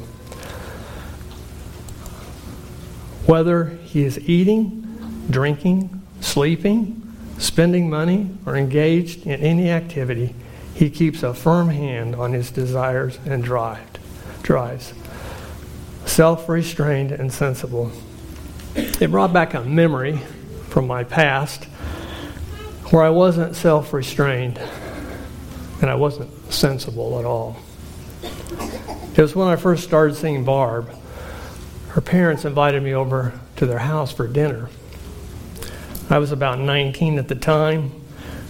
Whether 3.26 3.66
he 3.84 4.06
is 4.06 4.18
eating, 4.20 4.89
drinking, 5.30 6.02
sleeping, 6.22 7.16
spending 7.38 7.90
money, 7.90 8.30
or 8.46 8.56
engaged 8.56 9.26
in 9.26 9.40
any 9.42 9.70
activity, 9.70 10.36
he 10.74 10.90
keeps 10.90 11.24
a 11.24 11.34
firm 11.34 11.70
hand 11.70 12.16
on 12.16 12.34
his 12.34 12.52
desires 12.52 13.20
and 13.26 13.44
drive, 13.44 13.86
drives 14.44 14.94
self 16.10 16.50
restrained 16.50 17.12
and 17.12 17.32
sensible. 17.32 17.92
It 18.76 19.12
brought 19.12 19.32
back 19.32 19.54
a 19.54 19.62
memory 19.62 20.18
from 20.70 20.88
my 20.88 21.04
past 21.04 21.66
where 22.92 23.04
I 23.04 23.10
wasn't 23.10 23.56
self 23.56 23.94
restrained 23.94 24.60
and 25.82 25.90
I 25.90 25.96
wasn't 25.96 26.32
sensible 26.52 27.20
at 27.20 27.26
all. 27.26 27.58
It 29.16 29.22
was 29.22 29.36
when 29.36 29.48
I 29.48 29.56
first 29.56 29.84
started 29.84 30.16
seeing 30.16 30.44
Barb. 30.44 30.94
Her 31.90 32.02
parents 32.02 32.46
invited 32.46 32.84
me 32.84 32.94
over 32.94 33.40
to 33.58 33.66
their 33.66 33.80
house 33.80 34.12
for 34.12 34.28
dinner. 34.28 34.70
I 36.12 36.18
was 36.18 36.32
about 36.32 36.58
19 36.58 37.20
at 37.20 37.28
the 37.28 37.36
time, 37.36 37.92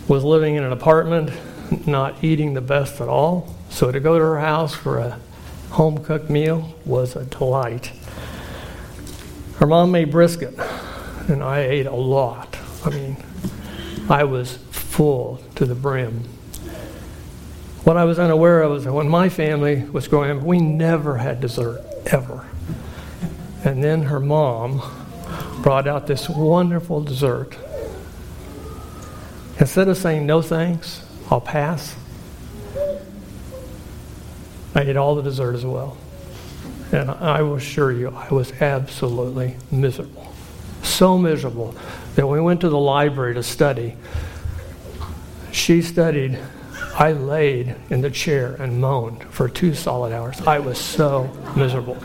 was 0.07 0.23
living 0.23 0.55
in 0.55 0.63
an 0.63 0.71
apartment, 0.71 1.31
not 1.85 2.23
eating 2.23 2.53
the 2.53 2.61
best 2.61 3.01
at 3.01 3.09
all. 3.09 3.53
So 3.69 3.91
to 3.91 3.99
go 3.99 4.17
to 4.17 4.23
her 4.23 4.39
house 4.39 4.73
for 4.73 4.99
a 4.99 5.19
home 5.71 6.03
cooked 6.03 6.29
meal 6.29 6.73
was 6.85 7.17
a 7.17 7.25
delight. 7.25 7.91
Her 9.57 9.67
mom 9.67 9.91
made 9.91 10.09
brisket, 10.09 10.57
and 11.27 11.43
I 11.43 11.59
ate 11.59 11.85
a 11.85 11.93
lot. 11.93 12.57
I 12.85 12.91
mean, 12.91 13.17
I 14.09 14.23
was 14.23 14.55
full 14.71 15.43
to 15.55 15.65
the 15.65 15.75
brim. 15.75 16.23
What 17.83 17.97
I 17.97 18.05
was 18.05 18.19
unaware 18.19 18.61
of 18.61 18.71
was 18.71 18.85
that 18.85 18.93
when 18.93 19.09
my 19.09 19.27
family 19.27 19.83
was 19.83 20.07
growing 20.07 20.31
up, 20.31 20.43
we 20.43 20.59
never 20.59 21.17
had 21.17 21.41
dessert, 21.41 21.81
ever. 22.05 22.45
And 23.65 23.83
then 23.83 24.03
her 24.03 24.21
mom 24.21 24.81
brought 25.61 25.87
out 25.87 26.07
this 26.07 26.29
wonderful 26.29 27.01
dessert. 27.01 27.57
Instead 29.59 29.87
of 29.87 29.97
saying 29.97 30.25
no 30.25 30.41
thanks, 30.41 31.05
I'll 31.29 31.41
pass, 31.41 31.95
I 34.73 34.81
ate 34.81 34.95
all 34.95 35.15
the 35.15 35.21
dessert 35.21 35.55
as 35.55 35.65
well. 35.65 35.97
And 36.91 37.11
I 37.11 37.41
will 37.41 37.55
assure 37.55 37.91
you, 37.91 38.09
I 38.09 38.33
was 38.33 38.51
absolutely 38.61 39.57
miserable. 39.71 40.33
So 40.81 41.17
miserable 41.17 41.75
that 42.15 42.25
we 42.25 42.39
went 42.39 42.61
to 42.61 42.69
the 42.69 42.79
library 42.79 43.33
to 43.35 43.43
study, 43.43 43.95
she 45.51 45.81
studied. 45.81 46.39
I 46.95 47.13
laid 47.13 47.75
in 47.89 48.01
the 48.01 48.09
chair 48.09 48.55
and 48.55 48.81
moaned 48.81 49.23
for 49.25 49.47
two 49.47 49.73
solid 49.73 50.11
hours. 50.11 50.41
I 50.41 50.59
was 50.59 50.77
so 50.77 51.31
miserable. 51.55 51.97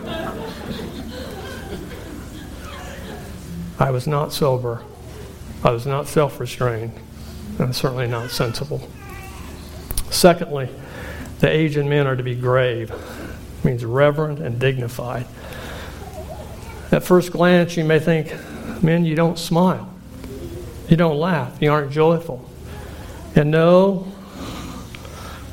I 3.78 3.90
was 3.90 4.06
not 4.06 4.32
sober. 4.32 4.82
I 5.62 5.70
was 5.70 5.86
not 5.86 6.06
self 6.06 6.40
restrained. 6.40 6.92
And 7.58 7.74
certainly 7.74 8.06
not 8.06 8.30
sensible. 8.30 8.88
Secondly, 10.10 10.68
the 11.40 11.48
aged 11.48 11.84
men 11.84 12.06
are 12.06 12.16
to 12.16 12.22
be 12.22 12.34
grave, 12.34 12.90
it 12.90 13.64
means 13.64 13.84
reverent 13.84 14.38
and 14.38 14.58
dignified. 14.58 15.26
At 16.90 17.02
first 17.02 17.32
glance, 17.32 17.76
you 17.76 17.84
may 17.84 17.98
think, 17.98 18.32
men, 18.82 19.04
you 19.04 19.14
don't 19.16 19.38
smile, 19.38 19.92
you 20.88 20.96
don't 20.96 21.16
laugh, 21.16 21.60
you 21.60 21.70
aren't 21.70 21.92
joyful. 21.92 22.48
And 23.34 23.50
no, 23.50 24.06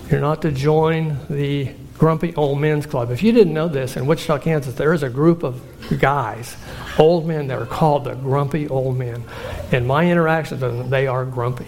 you're 0.09 0.21
not 0.21 0.41
to 0.43 0.51
join 0.51 1.17
the 1.29 1.71
grumpy 1.97 2.35
old 2.35 2.59
men's 2.59 2.85
club. 2.85 3.11
If 3.11 3.23
you 3.23 3.31
didn't 3.31 3.53
know 3.53 3.67
this, 3.67 3.97
in 3.97 4.05
Wichita, 4.05 4.39
Kansas, 4.39 4.75
there 4.75 4.93
is 4.93 5.03
a 5.03 5.09
group 5.09 5.43
of 5.43 5.61
guys, 5.99 6.55
old 7.01 7.25
men, 7.25 7.47
that 7.47 7.59
are 7.59 7.65
called 7.65 8.05
the 8.05 8.13
grumpy 8.13 8.67
old 8.69 8.97
men. 8.97 9.23
In 9.71 9.87
my 9.87 10.09
interactions 10.09 10.61
with 10.61 10.77
them, 10.77 10.89
they 10.89 11.07
are 11.07 11.25
grumpy. 11.25 11.65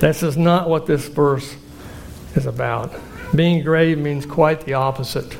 this 0.00 0.22
is 0.22 0.36
not 0.36 0.68
what 0.68 0.86
this 0.86 1.06
verse 1.06 1.54
is 2.34 2.46
about. 2.46 2.92
Being 3.34 3.62
grave 3.62 3.98
means 3.98 4.24
quite 4.24 4.62
the 4.62 4.74
opposite. 4.74 5.36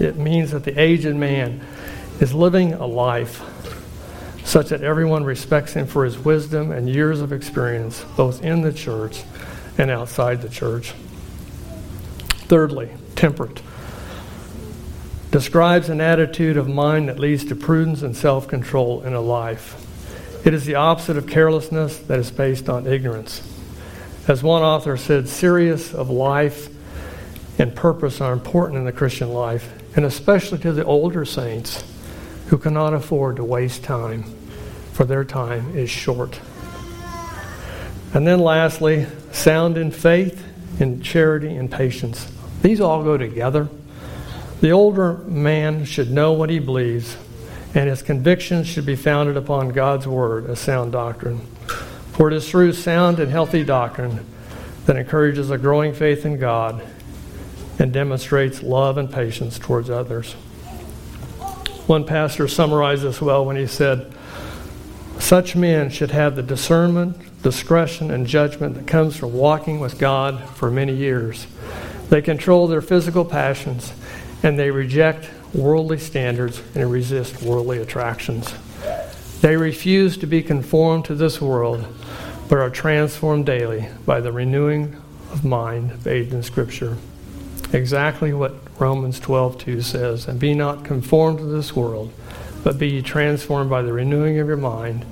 It 0.00 0.16
means 0.16 0.50
that 0.50 0.64
the 0.64 0.78
aged 0.78 1.14
man 1.14 1.64
is 2.20 2.34
living 2.34 2.74
a 2.74 2.86
life 2.86 3.40
such 4.44 4.68
that 4.68 4.82
everyone 4.82 5.24
respects 5.24 5.72
him 5.72 5.86
for 5.86 6.04
his 6.04 6.18
wisdom 6.18 6.72
and 6.72 6.88
years 6.88 7.20
of 7.20 7.32
experience, 7.32 8.04
both 8.16 8.42
in 8.42 8.62
the 8.62 8.72
church 8.72 9.22
and 9.78 9.90
outside 9.90 10.42
the 10.42 10.48
church. 10.48 10.92
Thirdly, 12.48 12.90
temperate 13.16 13.62
describes 15.34 15.88
an 15.88 16.00
attitude 16.00 16.56
of 16.56 16.68
mind 16.68 17.08
that 17.08 17.18
leads 17.18 17.44
to 17.44 17.56
prudence 17.56 18.02
and 18.02 18.16
self 18.16 18.46
control 18.46 19.02
in 19.02 19.14
a 19.14 19.20
life. 19.20 19.74
It 20.46 20.54
is 20.54 20.64
the 20.64 20.76
opposite 20.76 21.16
of 21.16 21.26
carelessness 21.26 21.98
that 22.06 22.20
is 22.20 22.30
based 22.30 22.68
on 22.68 22.86
ignorance. 22.86 23.42
As 24.28 24.44
one 24.44 24.62
author 24.62 24.96
said, 24.96 25.28
serious 25.28 25.92
of 25.92 26.08
life 26.08 26.68
and 27.58 27.74
purpose 27.74 28.20
are 28.20 28.32
important 28.32 28.78
in 28.78 28.84
the 28.84 28.92
Christian 28.92 29.32
life, 29.32 29.72
and 29.96 30.04
especially 30.04 30.58
to 30.58 30.72
the 30.72 30.84
older 30.84 31.24
saints 31.24 31.82
who 32.46 32.56
cannot 32.56 32.94
afford 32.94 33.34
to 33.34 33.44
waste 33.44 33.82
time, 33.82 34.22
for 34.92 35.04
their 35.04 35.24
time 35.24 35.76
is 35.76 35.90
short. 35.90 36.38
And 38.12 38.24
then 38.24 38.38
lastly, 38.38 39.08
sound 39.32 39.78
in 39.78 39.90
faith, 39.90 40.46
in 40.78 41.02
charity, 41.02 41.56
and 41.56 41.68
patience. 41.68 42.30
These 42.62 42.80
all 42.80 43.02
go 43.02 43.18
together. 43.18 43.68
The 44.60 44.70
older 44.70 45.18
man 45.18 45.84
should 45.84 46.10
know 46.10 46.32
what 46.32 46.50
he 46.50 46.58
believes, 46.58 47.16
and 47.74 47.88
his 47.88 48.02
convictions 48.02 48.66
should 48.66 48.86
be 48.86 48.96
founded 48.96 49.36
upon 49.36 49.70
God's 49.70 50.06
word 50.06 50.48
as 50.48 50.60
sound 50.60 50.92
doctrine. 50.92 51.40
For 52.12 52.28
it 52.28 52.34
is 52.34 52.48
through 52.48 52.72
sound 52.74 53.18
and 53.18 53.30
healthy 53.30 53.64
doctrine 53.64 54.24
that 54.86 54.96
encourages 54.96 55.50
a 55.50 55.58
growing 55.58 55.92
faith 55.92 56.24
in 56.24 56.38
God 56.38 56.82
and 57.78 57.92
demonstrates 57.92 58.62
love 58.62 58.98
and 58.98 59.10
patience 59.10 59.58
towards 59.58 59.90
others. 59.90 60.32
One 61.86 62.06
pastor 62.06 62.48
summarized 62.48 63.02
this 63.02 63.20
well 63.20 63.44
when 63.44 63.56
he 63.56 63.66
said, 63.66 64.12
Such 65.18 65.56
men 65.56 65.90
should 65.90 66.12
have 66.12 66.36
the 66.36 66.42
discernment, 66.42 67.42
discretion, 67.42 68.10
and 68.10 68.26
judgment 68.26 68.76
that 68.76 68.86
comes 68.86 69.16
from 69.16 69.34
walking 69.34 69.80
with 69.80 69.98
God 69.98 70.48
for 70.50 70.70
many 70.70 70.94
years. 70.94 71.46
They 72.08 72.22
control 72.22 72.68
their 72.68 72.80
physical 72.80 73.24
passions 73.24 73.92
and 74.44 74.58
they 74.58 74.70
reject 74.70 75.30
worldly 75.54 75.98
standards 75.98 76.60
and 76.74 76.92
resist 76.92 77.42
worldly 77.42 77.78
attractions. 77.78 78.54
They 79.40 79.56
refuse 79.56 80.18
to 80.18 80.26
be 80.26 80.42
conformed 80.42 81.06
to 81.06 81.14
this 81.14 81.40
world, 81.40 81.84
but 82.48 82.58
are 82.58 82.70
transformed 82.70 83.46
daily 83.46 83.88
by 84.04 84.20
the 84.20 84.32
renewing 84.32 84.96
of 85.32 85.44
mind 85.44 86.04
bathed 86.04 86.34
in 86.34 86.42
Scripture. 86.42 86.98
Exactly 87.72 88.34
what 88.34 88.54
Romans 88.78 89.18
12:2 89.18 89.82
says, 89.82 90.28
and 90.28 90.38
be 90.38 90.54
not 90.54 90.84
conformed 90.84 91.38
to 91.38 91.46
this 91.46 91.74
world, 91.74 92.12
but 92.62 92.78
be 92.78 92.88
ye 92.88 93.02
transformed 93.02 93.70
by 93.70 93.80
the 93.80 93.94
renewing 93.94 94.38
of 94.38 94.46
your 94.46 94.58
mind, 94.58 95.06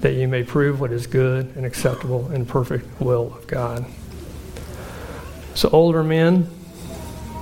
that 0.00 0.14
you 0.14 0.26
may 0.26 0.42
prove 0.42 0.80
what 0.80 0.90
is 0.90 1.06
good 1.06 1.52
and 1.54 1.66
acceptable 1.66 2.30
and 2.32 2.48
perfect 2.48 2.86
will 2.98 3.34
of 3.36 3.46
God. 3.46 3.84
So, 5.54 5.68
older 5.70 6.02
men, 6.02 6.48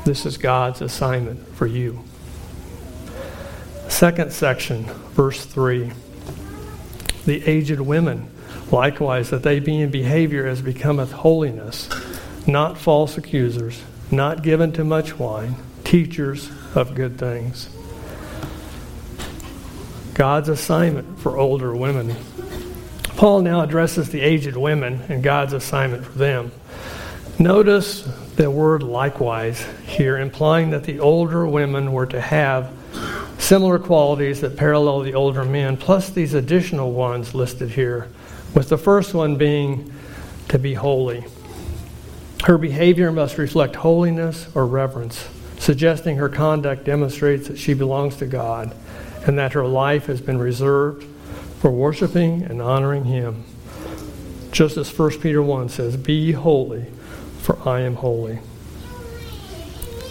this 0.08 0.24
is 0.24 0.38
God's 0.38 0.80
assignment 0.80 1.46
for 1.54 1.66
you. 1.66 2.02
Second 3.88 4.32
section, 4.32 4.84
verse 5.12 5.44
3. 5.44 5.92
the 7.26 7.46
aged 7.46 7.78
women, 7.78 8.30
likewise, 8.72 9.28
that 9.28 9.42
they 9.42 9.60
be 9.60 9.82
in 9.82 9.90
behavior 9.90 10.46
as 10.46 10.62
becometh 10.62 11.12
holiness, 11.12 11.90
not 12.46 12.78
false 12.78 13.18
accusers, 13.18 13.82
not 14.10 14.42
given 14.42 14.72
to 14.72 14.82
much 14.82 15.18
wine, 15.18 15.56
teachers 15.84 16.50
of 16.74 16.94
good 16.94 17.18
things. 17.18 17.68
God's 20.14 20.48
assignment 20.48 21.18
for 21.20 21.36
older 21.36 21.76
women. 21.76 22.16
Paul 23.18 23.42
now 23.42 23.60
addresses 23.60 24.08
the 24.08 24.22
aged 24.22 24.56
women 24.56 25.02
and 25.10 25.22
God's 25.22 25.52
assignment 25.52 26.06
for 26.06 26.16
them. 26.16 26.50
Notice 27.38 28.08
the 28.38 28.48
word 28.48 28.84
likewise 28.84 29.66
here, 29.84 30.16
implying 30.16 30.70
that 30.70 30.84
the 30.84 31.00
older 31.00 31.44
women 31.44 31.92
were 31.92 32.06
to 32.06 32.20
have 32.20 32.70
similar 33.36 33.80
qualities 33.80 34.42
that 34.42 34.56
parallel 34.56 35.00
the 35.00 35.12
older 35.12 35.44
men, 35.44 35.76
plus 35.76 36.10
these 36.10 36.34
additional 36.34 36.92
ones 36.92 37.34
listed 37.34 37.70
here, 37.70 38.06
with 38.54 38.68
the 38.68 38.78
first 38.78 39.12
one 39.12 39.34
being 39.34 39.92
to 40.46 40.56
be 40.56 40.74
holy. 40.74 41.24
Her 42.44 42.58
behavior 42.58 43.10
must 43.10 43.38
reflect 43.38 43.74
holiness 43.74 44.46
or 44.54 44.66
reverence, 44.66 45.28
suggesting 45.58 46.16
her 46.18 46.28
conduct 46.28 46.84
demonstrates 46.84 47.48
that 47.48 47.58
she 47.58 47.74
belongs 47.74 48.14
to 48.18 48.26
God 48.26 48.72
and 49.26 49.36
that 49.36 49.54
her 49.54 49.66
life 49.66 50.06
has 50.06 50.20
been 50.20 50.38
reserved 50.38 51.04
for 51.58 51.72
worshiping 51.72 52.44
and 52.44 52.62
honoring 52.62 53.04
Him. 53.04 53.44
Just 54.52 54.76
as 54.76 54.96
1 54.96 55.18
Peter 55.18 55.42
1 55.42 55.70
says, 55.70 55.96
Be 55.96 56.30
holy, 56.30 56.86
for 57.48 57.66
I 57.66 57.80
am 57.80 57.94
holy. 57.94 58.38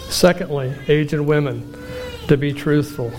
Secondly, 0.08 0.74
aged 0.88 1.20
women, 1.20 1.72
to 2.26 2.36
be 2.36 2.52
truthful. 2.52 3.12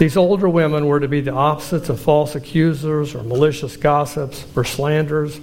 These 0.00 0.16
older 0.16 0.48
women 0.48 0.88
were 0.88 0.98
to 0.98 1.06
be 1.06 1.20
the 1.20 1.30
opposites 1.30 1.88
of 1.88 2.00
false 2.00 2.34
accusers 2.34 3.14
or 3.14 3.22
malicious 3.22 3.76
gossips 3.76 4.44
or 4.56 4.64
slanders, 4.64 5.38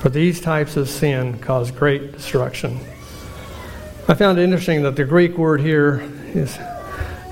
for 0.00 0.08
these 0.08 0.40
types 0.40 0.78
of 0.78 0.88
sin 0.88 1.38
cause 1.40 1.70
great 1.70 2.12
destruction. 2.12 2.80
I 4.08 4.14
found 4.14 4.38
it 4.38 4.44
interesting 4.44 4.82
that 4.84 4.96
the 4.96 5.04
Greek 5.04 5.36
word 5.36 5.60
here 5.60 6.10
is 6.28 6.56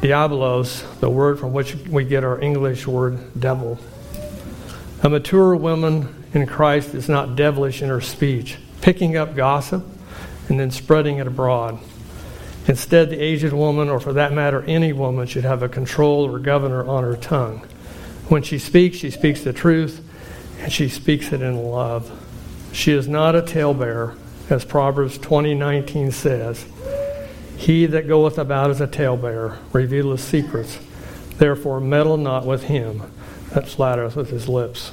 diabolos, 0.03 0.85
the 1.01 1.09
word 1.09 1.41
from 1.41 1.55
which 1.55 1.75
we 1.89 2.05
get 2.05 2.23
our 2.23 2.39
English 2.39 2.87
word 2.87 3.19
devil. 3.41 3.79
A 5.03 5.09
mature 5.09 5.57
woman 5.57 6.27
in 6.35 6.47
Christ 6.47 6.95
is 6.95 7.09
not 7.09 7.35
devilish 7.35 7.81
in 7.81 7.89
her 7.89 8.03
speech, 8.03 8.59
picking 8.81 9.17
up 9.17 9.35
gossip 9.35 9.85
and 10.49 10.59
then 10.61 10.71
spreading 10.71 11.19
it 11.19 11.27
abroad. 11.27 11.79
Instead, 12.69 13.11
the 13.11 13.23
aged 13.23 13.53
woman, 13.53 13.89
or 13.89 14.01
for 14.01 14.13
that 14.13 14.33
matter, 14.33 14.63
any 14.63 14.93
woman, 14.93 15.27
should 15.27 15.45
have 15.45 15.63
a 15.63 15.69
control 15.69 16.25
or 16.25 16.39
governor 16.39 16.85
on 16.85 17.05
her 17.05 17.17
tongue. 17.17 17.67
When 18.29 18.43
she 18.43 18.59
speaks, 18.59 18.99
she 18.99 19.11
speaks 19.11 19.43
the 19.43 19.53
truth, 19.53 20.03
and 20.61 20.73
she 20.73 20.89
speaks 20.89 21.33
it 21.33 21.43
in 21.43 21.57
love. 21.57 22.11
She 22.73 22.93
is 22.93 23.07
not 23.07 23.37
a 23.37 23.43
talebearer, 23.43 24.17
as 24.51 24.65
Proverbs 24.65 25.19
20:19 25.19 26.11
says. 26.11 26.65
He 27.57 27.87
that 27.87 28.09
goeth 28.09 28.37
about 28.37 28.71
as 28.71 28.81
a 28.81 28.87
talebearer 28.87 29.59
revealeth 29.73 30.21
secrets. 30.21 30.79
Therefore, 31.39 31.81
meddle 31.81 32.17
not 32.17 32.47
with 32.47 32.65
him 32.65 33.03
that 33.55 33.69
flattereth 33.69 34.17
with 34.17 34.31
his 34.31 34.49
lips. 34.49 34.91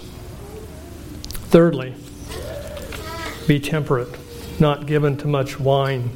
Thirdly, 1.49 1.95
be 3.47 3.59
temperate, 3.59 4.09
not 4.59 4.85
given 4.85 5.17
to 5.17 5.27
much 5.27 5.59
wine 5.59 6.09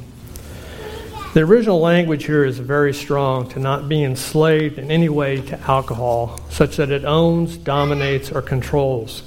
the 1.37 1.43
original 1.43 1.79
language 1.79 2.25
here 2.25 2.43
is 2.43 2.57
very 2.57 2.91
strong 2.95 3.47
to 3.49 3.59
not 3.59 3.87
be 3.87 4.03
enslaved 4.03 4.79
in 4.79 4.89
any 4.89 5.07
way 5.07 5.39
to 5.41 5.59
alcohol, 5.69 6.39
such 6.49 6.77
that 6.77 6.89
it 6.89 7.05
owns, 7.05 7.57
dominates, 7.57 8.31
or 8.31 8.41
controls. 8.41 9.21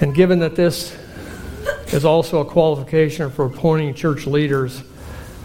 And 0.00 0.14
given 0.14 0.38
that 0.38 0.54
this 0.54 0.96
is 1.88 2.04
also 2.04 2.38
a 2.38 2.44
qualification 2.44 3.32
for 3.32 3.46
appointing 3.46 3.94
church 3.94 4.28
leaders, 4.28 4.84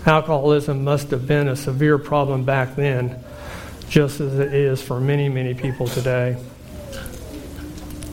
alcoholism 0.05 0.83
must 0.83 1.09
have 1.09 1.25
been 1.25 1.47
a 1.47 1.55
severe 1.55 1.97
problem 1.97 2.43
back 2.43 2.75
then, 2.75 3.23
just 3.89 4.19
as 4.19 4.37
it 4.37 4.53
is 4.53 4.79
for 4.79 4.99
many, 4.99 5.27
many 5.27 5.55
people 5.55 5.87
today. 5.87 6.37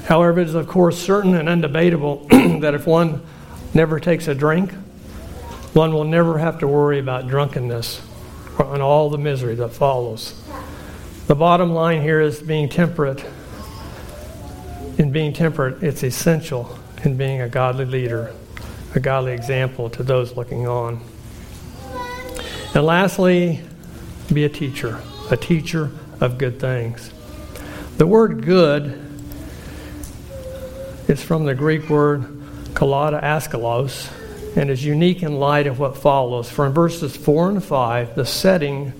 However, 0.04 0.40
it 0.40 0.48
is 0.48 0.54
of 0.54 0.68
course 0.68 0.98
certain 0.98 1.34
and 1.34 1.48
undebatable 1.48 2.60
that 2.60 2.74
if 2.74 2.86
one 2.86 3.22
never 3.72 3.98
takes 3.98 4.28
a 4.28 4.34
drink, 4.34 4.72
one 5.72 5.92
will 5.92 6.04
never 6.04 6.38
have 6.38 6.58
to 6.60 6.68
worry 6.68 6.98
about 6.98 7.26
drunkenness 7.26 8.00
and 8.58 8.82
all 8.82 9.10
the 9.10 9.18
misery 9.18 9.54
that 9.56 9.70
follows. 9.70 10.40
The 11.26 11.34
bottom 11.34 11.72
line 11.72 12.02
here 12.02 12.20
is 12.20 12.40
being 12.40 12.68
temperate. 12.68 13.24
In 14.98 15.10
being 15.10 15.32
temperate, 15.32 15.82
it's 15.82 16.04
essential 16.04 16.78
in 17.02 17.16
being 17.16 17.40
a 17.40 17.48
godly 17.48 17.86
leader, 17.86 18.32
a 18.94 19.00
godly 19.00 19.32
example 19.32 19.90
to 19.90 20.02
those 20.02 20.36
looking 20.36 20.68
on. 20.68 21.00
And 22.74 22.84
lastly, 22.84 23.60
be 24.32 24.44
a 24.44 24.48
teacher, 24.48 25.00
a 25.30 25.36
teacher 25.36 25.90
of 26.20 26.38
good 26.38 26.60
things. 26.60 27.10
The 27.96 28.06
word 28.06 28.44
good 28.44 29.03
is 31.08 31.22
from 31.22 31.44
the 31.44 31.54
Greek 31.54 31.88
word 31.88 32.22
kalodidaskalos, 32.74 34.10
and 34.56 34.70
is 34.70 34.84
unique 34.84 35.22
in 35.22 35.38
light 35.38 35.66
of 35.66 35.78
what 35.78 35.96
follows. 35.96 36.48
For 36.48 36.66
in 36.66 36.72
verses 36.72 37.16
4 37.16 37.50
and 37.50 37.64
5, 37.64 38.14
the 38.14 38.24
setting 38.24 38.92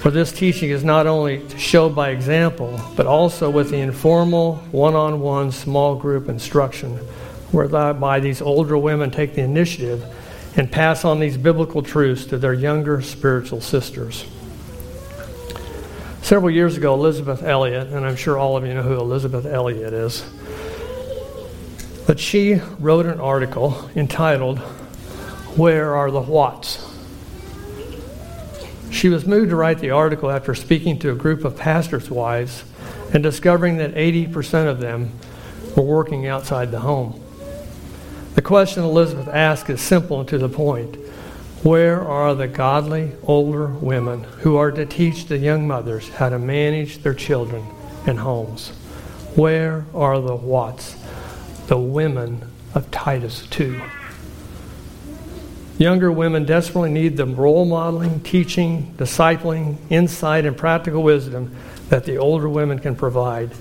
for 0.00 0.10
this 0.10 0.32
teaching 0.32 0.70
is 0.70 0.82
not 0.82 1.06
only 1.06 1.46
to 1.46 1.58
show 1.58 1.90
by 1.90 2.10
example, 2.10 2.80
but 2.96 3.06
also 3.06 3.50
with 3.50 3.70
the 3.70 3.76
informal, 3.76 4.56
one 4.70 4.94
on 4.94 5.20
one, 5.20 5.52
small 5.52 5.94
group 5.94 6.28
instruction, 6.28 6.96
whereby 7.52 8.20
these 8.20 8.40
older 8.40 8.78
women 8.78 9.10
take 9.10 9.34
the 9.34 9.42
initiative 9.42 10.04
and 10.56 10.72
pass 10.72 11.04
on 11.04 11.20
these 11.20 11.36
biblical 11.36 11.82
truths 11.82 12.24
to 12.26 12.38
their 12.38 12.54
younger 12.54 13.02
spiritual 13.02 13.60
sisters. 13.60 14.24
Several 16.22 16.50
years 16.50 16.76
ago, 16.76 16.94
Elisabeth 16.94 17.42
Elliot, 17.42 17.88
and 17.88 18.06
I'm 18.06 18.16
sure 18.16 18.38
all 18.38 18.56
of 18.56 18.64
you 18.64 18.72
know 18.72 18.82
who 18.82 18.94
Elisabeth 18.94 19.46
Elliot 19.46 19.92
is, 19.92 20.24
but 22.06 22.18
she 22.18 22.60
wrote 22.78 23.06
an 23.06 23.20
article 23.20 23.90
entitled, 23.94 24.58
Where 25.56 25.94
Are 25.94 26.10
the 26.10 26.22
Whats? 26.22 26.86
She 28.90 29.08
was 29.08 29.26
moved 29.26 29.50
to 29.50 29.56
write 29.56 29.78
the 29.78 29.90
article 29.90 30.30
after 30.30 30.54
speaking 30.54 30.98
to 31.00 31.12
a 31.12 31.14
group 31.14 31.44
of 31.44 31.56
pastors' 31.56 32.10
wives 32.10 32.64
and 33.12 33.22
discovering 33.22 33.76
that 33.78 33.94
80% 33.94 34.66
of 34.66 34.80
them 34.80 35.12
were 35.76 35.82
working 35.82 36.26
outside 36.26 36.70
the 36.70 36.80
home. 36.80 37.20
The 38.34 38.42
question 38.42 38.82
Elisabeth 38.82 39.28
asked 39.28 39.70
is 39.70 39.80
simple 39.80 40.20
and 40.20 40.28
to 40.28 40.38
the 40.38 40.48
point. 40.48 40.96
Where 41.62 42.00
are 42.00 42.34
the 42.34 42.48
godly 42.48 43.12
older 43.24 43.66
women 43.66 44.24
who 44.24 44.56
are 44.56 44.70
to 44.72 44.86
teach 44.86 45.26
the 45.26 45.36
young 45.36 45.66
mothers 45.68 46.08
how 46.08 46.28
to 46.28 46.38
manage 46.38 46.98
their 46.98 47.14
children 47.14 47.66
and 48.06 48.18
homes? 48.18 48.70
Where 49.36 49.84
are 49.94 50.20
the 50.20 50.36
whats? 50.36 50.96
The 51.70 51.78
women 51.78 52.42
of 52.74 52.90
Titus 52.90 53.46
2. 53.46 53.80
Younger 55.78 56.10
women 56.10 56.44
desperately 56.44 56.90
need 56.90 57.16
the 57.16 57.24
role 57.24 57.64
modeling, 57.64 58.18
teaching, 58.22 58.92
discipling, 58.96 59.76
insight, 59.88 60.46
and 60.46 60.56
practical 60.56 61.00
wisdom 61.04 61.54
that 61.88 62.06
the 62.06 62.16
older 62.16 62.48
women 62.48 62.80
can 62.80 62.96
provide. 62.96 63.52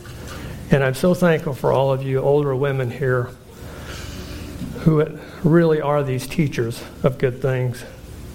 And 0.72 0.84
I'm 0.84 0.96
so 0.96 1.14
thankful 1.14 1.54
for 1.54 1.72
all 1.72 1.94
of 1.94 2.02
you 2.02 2.20
older 2.20 2.56
women 2.56 2.90
here 2.90 3.30
who 4.80 5.06
really 5.44 5.80
are 5.80 6.02
these 6.02 6.26
teachers 6.26 6.84
of 7.04 7.20
good 7.20 7.44
things 7.44 7.86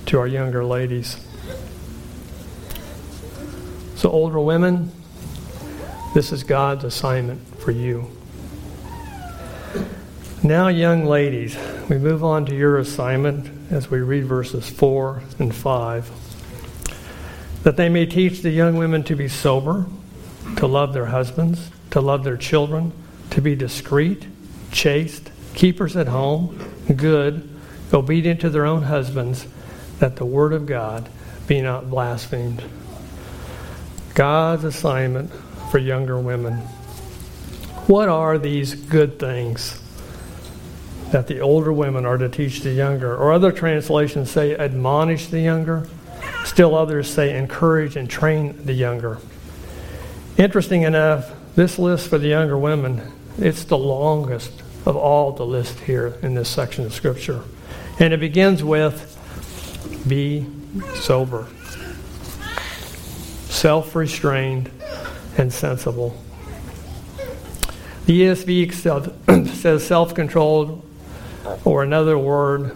to 0.06 0.20
our 0.20 0.28
younger 0.28 0.64
ladies. 0.64 1.16
So, 3.96 4.08
older 4.08 4.38
women, 4.38 4.92
this 6.14 6.30
is 6.30 6.44
God's 6.44 6.84
assignment 6.84 7.58
for 7.58 7.72
you. 7.72 8.08
Now, 10.44 10.68
young 10.68 11.06
ladies, 11.06 11.56
we 11.88 11.96
move 11.96 12.22
on 12.22 12.44
to 12.44 12.54
your 12.54 12.76
assignment 12.76 13.72
as 13.72 13.90
we 13.90 14.00
read 14.00 14.26
verses 14.26 14.68
4 14.68 15.22
and 15.38 15.54
5. 15.54 16.10
That 17.62 17.78
they 17.78 17.88
may 17.88 18.04
teach 18.04 18.42
the 18.42 18.50
young 18.50 18.76
women 18.76 19.04
to 19.04 19.16
be 19.16 19.26
sober, 19.26 19.86
to 20.56 20.66
love 20.66 20.92
their 20.92 21.06
husbands, 21.06 21.70
to 21.92 22.02
love 22.02 22.24
their 22.24 22.36
children, 22.36 22.92
to 23.30 23.40
be 23.40 23.56
discreet, 23.56 24.26
chaste, 24.70 25.30
keepers 25.54 25.96
at 25.96 26.08
home, 26.08 26.58
good, 26.94 27.48
obedient 27.94 28.42
to 28.42 28.50
their 28.50 28.66
own 28.66 28.82
husbands, 28.82 29.46
that 29.98 30.16
the 30.16 30.26
word 30.26 30.52
of 30.52 30.66
God 30.66 31.08
be 31.46 31.62
not 31.62 31.88
blasphemed. 31.88 32.62
God's 34.12 34.64
assignment 34.64 35.32
for 35.70 35.78
younger 35.78 36.18
women. 36.18 36.58
What 37.86 38.10
are 38.10 38.36
these 38.36 38.74
good 38.74 39.18
things? 39.18 39.80
That 41.14 41.28
the 41.28 41.38
older 41.38 41.72
women 41.72 42.04
are 42.04 42.18
to 42.18 42.28
teach 42.28 42.62
the 42.62 42.72
younger. 42.72 43.16
Or 43.16 43.32
other 43.32 43.52
translations 43.52 44.32
say 44.32 44.56
admonish 44.56 45.28
the 45.28 45.38
younger. 45.38 45.86
Still 46.44 46.74
others 46.74 47.08
say 47.08 47.38
encourage 47.38 47.94
and 47.94 48.10
train 48.10 48.66
the 48.66 48.72
younger. 48.72 49.18
Interesting 50.36 50.82
enough, 50.82 51.32
this 51.54 51.78
list 51.78 52.08
for 52.08 52.18
the 52.18 52.26
younger 52.26 52.58
women, 52.58 53.12
it's 53.38 53.62
the 53.62 53.78
longest 53.78 54.60
of 54.86 54.96
all 54.96 55.30
the 55.30 55.46
list 55.46 55.78
here 55.78 56.18
in 56.22 56.34
this 56.34 56.48
section 56.48 56.84
of 56.84 56.92
Scripture. 56.92 57.44
And 58.00 58.12
it 58.12 58.18
begins 58.18 58.64
with 58.64 59.12
be 60.08 60.48
sober, 60.96 61.46
self 63.48 63.94
restrained, 63.94 64.68
and 65.38 65.52
sensible. 65.52 66.20
The 68.06 68.22
ESV 68.22 69.54
says 69.54 69.86
self 69.86 70.12
controlled, 70.12 70.83
or 71.64 71.82
another 71.82 72.18
word 72.18 72.72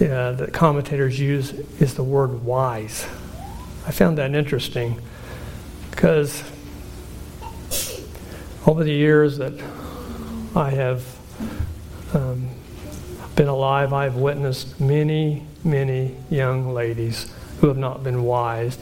uh, 0.00 0.32
that 0.32 0.52
commentators 0.52 1.18
use 1.18 1.52
is 1.80 1.94
the 1.94 2.04
word 2.04 2.44
wise. 2.44 3.06
I 3.86 3.90
found 3.90 4.18
that 4.18 4.34
interesting 4.34 5.00
because 5.90 6.42
over 8.66 8.84
the 8.84 8.92
years 8.92 9.38
that 9.38 9.54
I 10.54 10.70
have 10.70 11.04
um, 12.14 12.50
been 13.34 13.48
alive, 13.48 13.92
I've 13.92 14.16
witnessed 14.16 14.80
many, 14.80 15.44
many 15.64 16.16
young 16.30 16.74
ladies 16.74 17.32
who 17.60 17.68
have 17.68 17.78
not 17.78 18.04
been 18.04 18.24
wise 18.24 18.78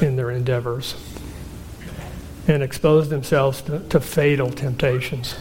in 0.00 0.16
their 0.16 0.30
endeavors 0.30 0.94
and 2.48 2.62
exposed 2.62 3.10
themselves 3.10 3.62
to, 3.62 3.80
to 3.88 4.00
fatal 4.00 4.50
temptations. 4.50 5.34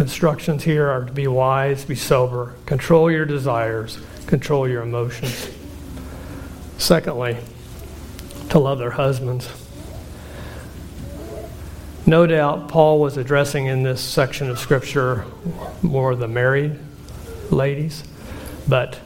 Instructions 0.00 0.64
here 0.64 0.88
are 0.88 1.04
to 1.04 1.12
be 1.12 1.26
wise, 1.26 1.84
be 1.84 1.94
sober, 1.94 2.54
control 2.64 3.10
your 3.10 3.26
desires, 3.26 3.98
control 4.26 4.66
your 4.66 4.80
emotions. 4.80 5.50
Secondly, 6.78 7.36
to 8.48 8.58
love 8.58 8.78
their 8.78 8.92
husbands. 8.92 9.46
No 12.06 12.26
doubt 12.26 12.68
Paul 12.68 12.98
was 12.98 13.18
addressing 13.18 13.66
in 13.66 13.82
this 13.82 14.00
section 14.00 14.48
of 14.48 14.58
Scripture 14.58 15.26
more 15.82 16.16
the 16.16 16.26
married 16.26 16.78
ladies, 17.50 18.02
but 18.66 18.98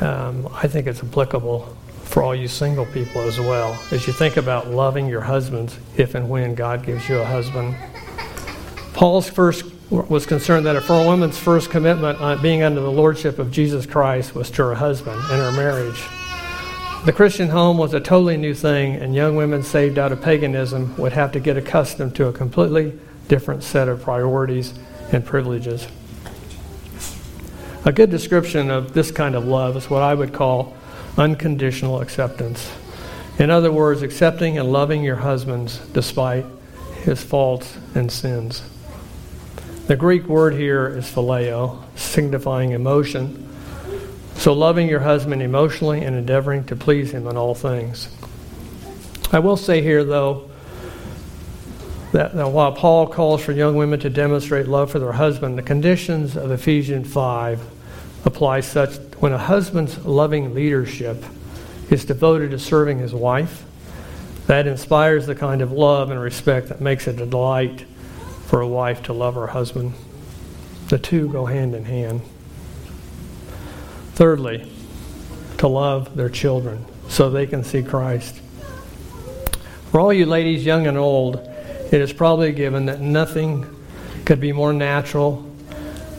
um, 0.00 0.48
I 0.52 0.66
think 0.66 0.88
it's 0.88 1.00
applicable 1.00 1.76
for 2.02 2.24
all 2.24 2.34
you 2.34 2.48
single 2.48 2.86
people 2.86 3.20
as 3.20 3.38
well. 3.38 3.80
As 3.92 4.08
you 4.08 4.12
think 4.12 4.36
about 4.36 4.66
loving 4.66 5.06
your 5.06 5.20
husbands 5.20 5.78
if 5.96 6.16
and 6.16 6.28
when 6.28 6.56
God 6.56 6.84
gives 6.84 7.08
you 7.08 7.18
a 7.18 7.24
husband. 7.24 7.76
Paul's 8.94 9.30
first 9.30 9.77
was 9.90 10.26
concerned 10.26 10.66
that 10.66 10.76
if 10.76 10.90
a 10.90 11.04
woman's 11.04 11.38
first 11.38 11.70
commitment 11.70 12.20
on 12.20 12.42
being 12.42 12.62
under 12.62 12.80
the 12.80 12.90
lordship 12.90 13.38
of 13.38 13.50
Jesus 13.50 13.86
Christ 13.86 14.34
was 14.34 14.50
to 14.50 14.62
her 14.64 14.74
husband 14.74 15.18
and 15.30 15.40
her 15.40 15.52
marriage. 15.52 16.04
The 17.06 17.12
Christian 17.12 17.48
home 17.48 17.78
was 17.78 17.94
a 17.94 18.00
totally 18.00 18.36
new 18.36 18.54
thing, 18.54 18.96
and 18.96 19.14
young 19.14 19.36
women 19.36 19.62
saved 19.62 19.98
out 19.98 20.12
of 20.12 20.20
paganism 20.20 20.94
would 20.96 21.12
have 21.12 21.32
to 21.32 21.40
get 21.40 21.56
accustomed 21.56 22.14
to 22.16 22.26
a 22.26 22.32
completely 22.32 22.98
different 23.28 23.62
set 23.62 23.88
of 23.88 24.02
priorities 24.02 24.74
and 25.12 25.24
privileges. 25.24 25.86
A 27.84 27.92
good 27.92 28.10
description 28.10 28.70
of 28.70 28.92
this 28.92 29.10
kind 29.10 29.34
of 29.34 29.46
love 29.46 29.76
is 29.76 29.88
what 29.88 30.02
I 30.02 30.12
would 30.12 30.34
call 30.34 30.76
unconditional 31.16 32.00
acceptance. 32.00 32.70
In 33.38 33.50
other 33.50 33.72
words, 33.72 34.02
accepting 34.02 34.58
and 34.58 34.70
loving 34.70 35.02
your 35.02 35.16
husbands 35.16 35.78
despite 35.92 36.44
his 37.04 37.22
faults 37.22 37.78
and 37.94 38.10
sins. 38.10 38.62
The 39.88 39.96
Greek 39.96 40.28
word 40.28 40.54
here 40.54 40.86
is 40.86 41.04
phileo, 41.06 41.82
signifying 41.96 42.70
emotion 42.70 43.48
so, 44.38 44.52
loving 44.52 44.88
your 44.88 45.00
husband 45.00 45.42
emotionally 45.42 46.04
and 46.04 46.14
endeavoring 46.14 46.62
to 46.66 46.76
please 46.76 47.10
him 47.10 47.26
in 47.26 47.36
all 47.36 47.56
things. 47.56 48.08
I 49.32 49.40
will 49.40 49.56
say 49.56 49.82
here, 49.82 50.04
though, 50.04 50.48
that, 52.12 52.36
that 52.36 52.48
while 52.48 52.70
Paul 52.70 53.08
calls 53.08 53.42
for 53.42 53.50
young 53.50 53.74
women 53.74 53.98
to 53.98 54.08
demonstrate 54.08 54.68
love 54.68 54.92
for 54.92 55.00
their 55.00 55.10
husband, 55.10 55.58
the 55.58 55.62
conditions 55.62 56.36
of 56.36 56.52
Ephesians 56.52 57.12
5 57.12 57.60
apply 58.26 58.60
such 58.60 58.94
when 59.18 59.32
a 59.32 59.38
husband's 59.38 59.98
loving 60.06 60.54
leadership 60.54 61.24
is 61.90 62.04
devoted 62.04 62.52
to 62.52 62.60
serving 62.60 63.00
his 63.00 63.12
wife, 63.12 63.64
that 64.46 64.68
inspires 64.68 65.26
the 65.26 65.34
kind 65.34 65.62
of 65.62 65.72
love 65.72 66.12
and 66.12 66.20
respect 66.20 66.68
that 66.68 66.80
makes 66.80 67.08
it 67.08 67.20
a 67.20 67.26
delight 67.26 67.84
for 68.48 68.62
a 68.62 68.66
wife 68.66 69.02
to 69.02 69.12
love 69.12 69.34
her 69.34 69.48
husband. 69.48 69.92
The 70.88 70.98
two 70.98 71.28
go 71.28 71.44
hand 71.44 71.74
in 71.74 71.84
hand. 71.84 72.22
Thirdly, 74.14 74.72
to 75.58 75.68
love 75.68 76.16
their 76.16 76.30
children 76.30 76.86
so 77.08 77.28
they 77.28 77.46
can 77.46 77.62
see 77.62 77.82
Christ. 77.82 78.40
For 79.90 80.00
all 80.00 80.14
you 80.14 80.24
ladies, 80.24 80.64
young 80.64 80.86
and 80.86 80.96
old, 80.96 81.36
it 81.36 82.00
is 82.00 82.10
probably 82.10 82.52
given 82.52 82.86
that 82.86 83.02
nothing 83.02 83.66
could 84.24 84.40
be 84.40 84.52
more 84.52 84.72
natural 84.72 85.42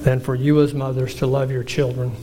than 0.02 0.20
for 0.20 0.36
you 0.36 0.62
as 0.62 0.76
mothers 0.76 1.16
to 1.16 1.26
love 1.26 1.50
your 1.52 1.64
children. 1.64 2.16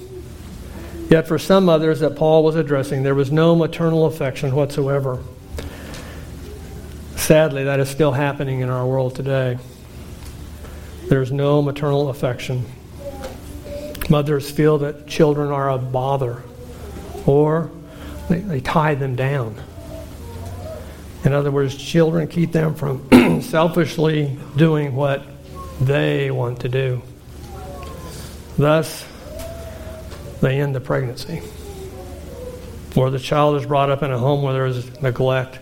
Yet 1.10 1.26
for 1.26 1.36
some 1.36 1.64
mothers 1.64 1.98
that 1.98 2.14
Paul 2.14 2.44
was 2.44 2.54
addressing, 2.54 3.02
there 3.02 3.16
was 3.16 3.32
no 3.32 3.56
maternal 3.56 4.06
affection 4.06 4.54
whatsoever. 4.54 5.20
Sadly, 7.16 7.64
that 7.64 7.80
is 7.80 7.88
still 7.88 8.12
happening 8.12 8.60
in 8.60 8.68
our 8.68 8.86
world 8.86 9.16
today. 9.16 9.58
There's 11.08 11.30
no 11.30 11.62
maternal 11.62 12.08
affection. 12.08 12.66
Mothers 14.08 14.50
feel 14.50 14.78
that 14.78 15.06
children 15.06 15.50
are 15.50 15.70
a 15.70 15.78
bother 15.78 16.42
or 17.26 17.70
they, 18.28 18.40
they 18.40 18.60
tie 18.60 18.94
them 18.94 19.16
down. 19.16 19.56
In 21.24 21.32
other 21.32 21.50
words, 21.50 21.76
children 21.76 22.28
keep 22.28 22.52
them 22.52 22.74
from 22.74 23.40
selfishly 23.42 24.38
doing 24.56 24.94
what 24.94 25.24
they 25.80 26.30
want 26.30 26.60
to 26.60 26.68
do. 26.68 27.02
Thus, 28.56 29.06
they 30.40 30.60
end 30.60 30.74
the 30.74 30.80
pregnancy. 30.80 31.42
Or 32.96 33.10
the 33.10 33.18
child 33.18 33.56
is 33.56 33.66
brought 33.66 33.90
up 33.90 34.02
in 34.02 34.10
a 34.10 34.18
home 34.18 34.42
where 34.42 34.54
there 34.54 34.66
is 34.66 35.02
neglect 35.02 35.58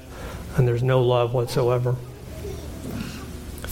and 0.56 0.68
there's 0.68 0.82
no 0.82 1.02
love 1.02 1.34
whatsoever. 1.34 1.96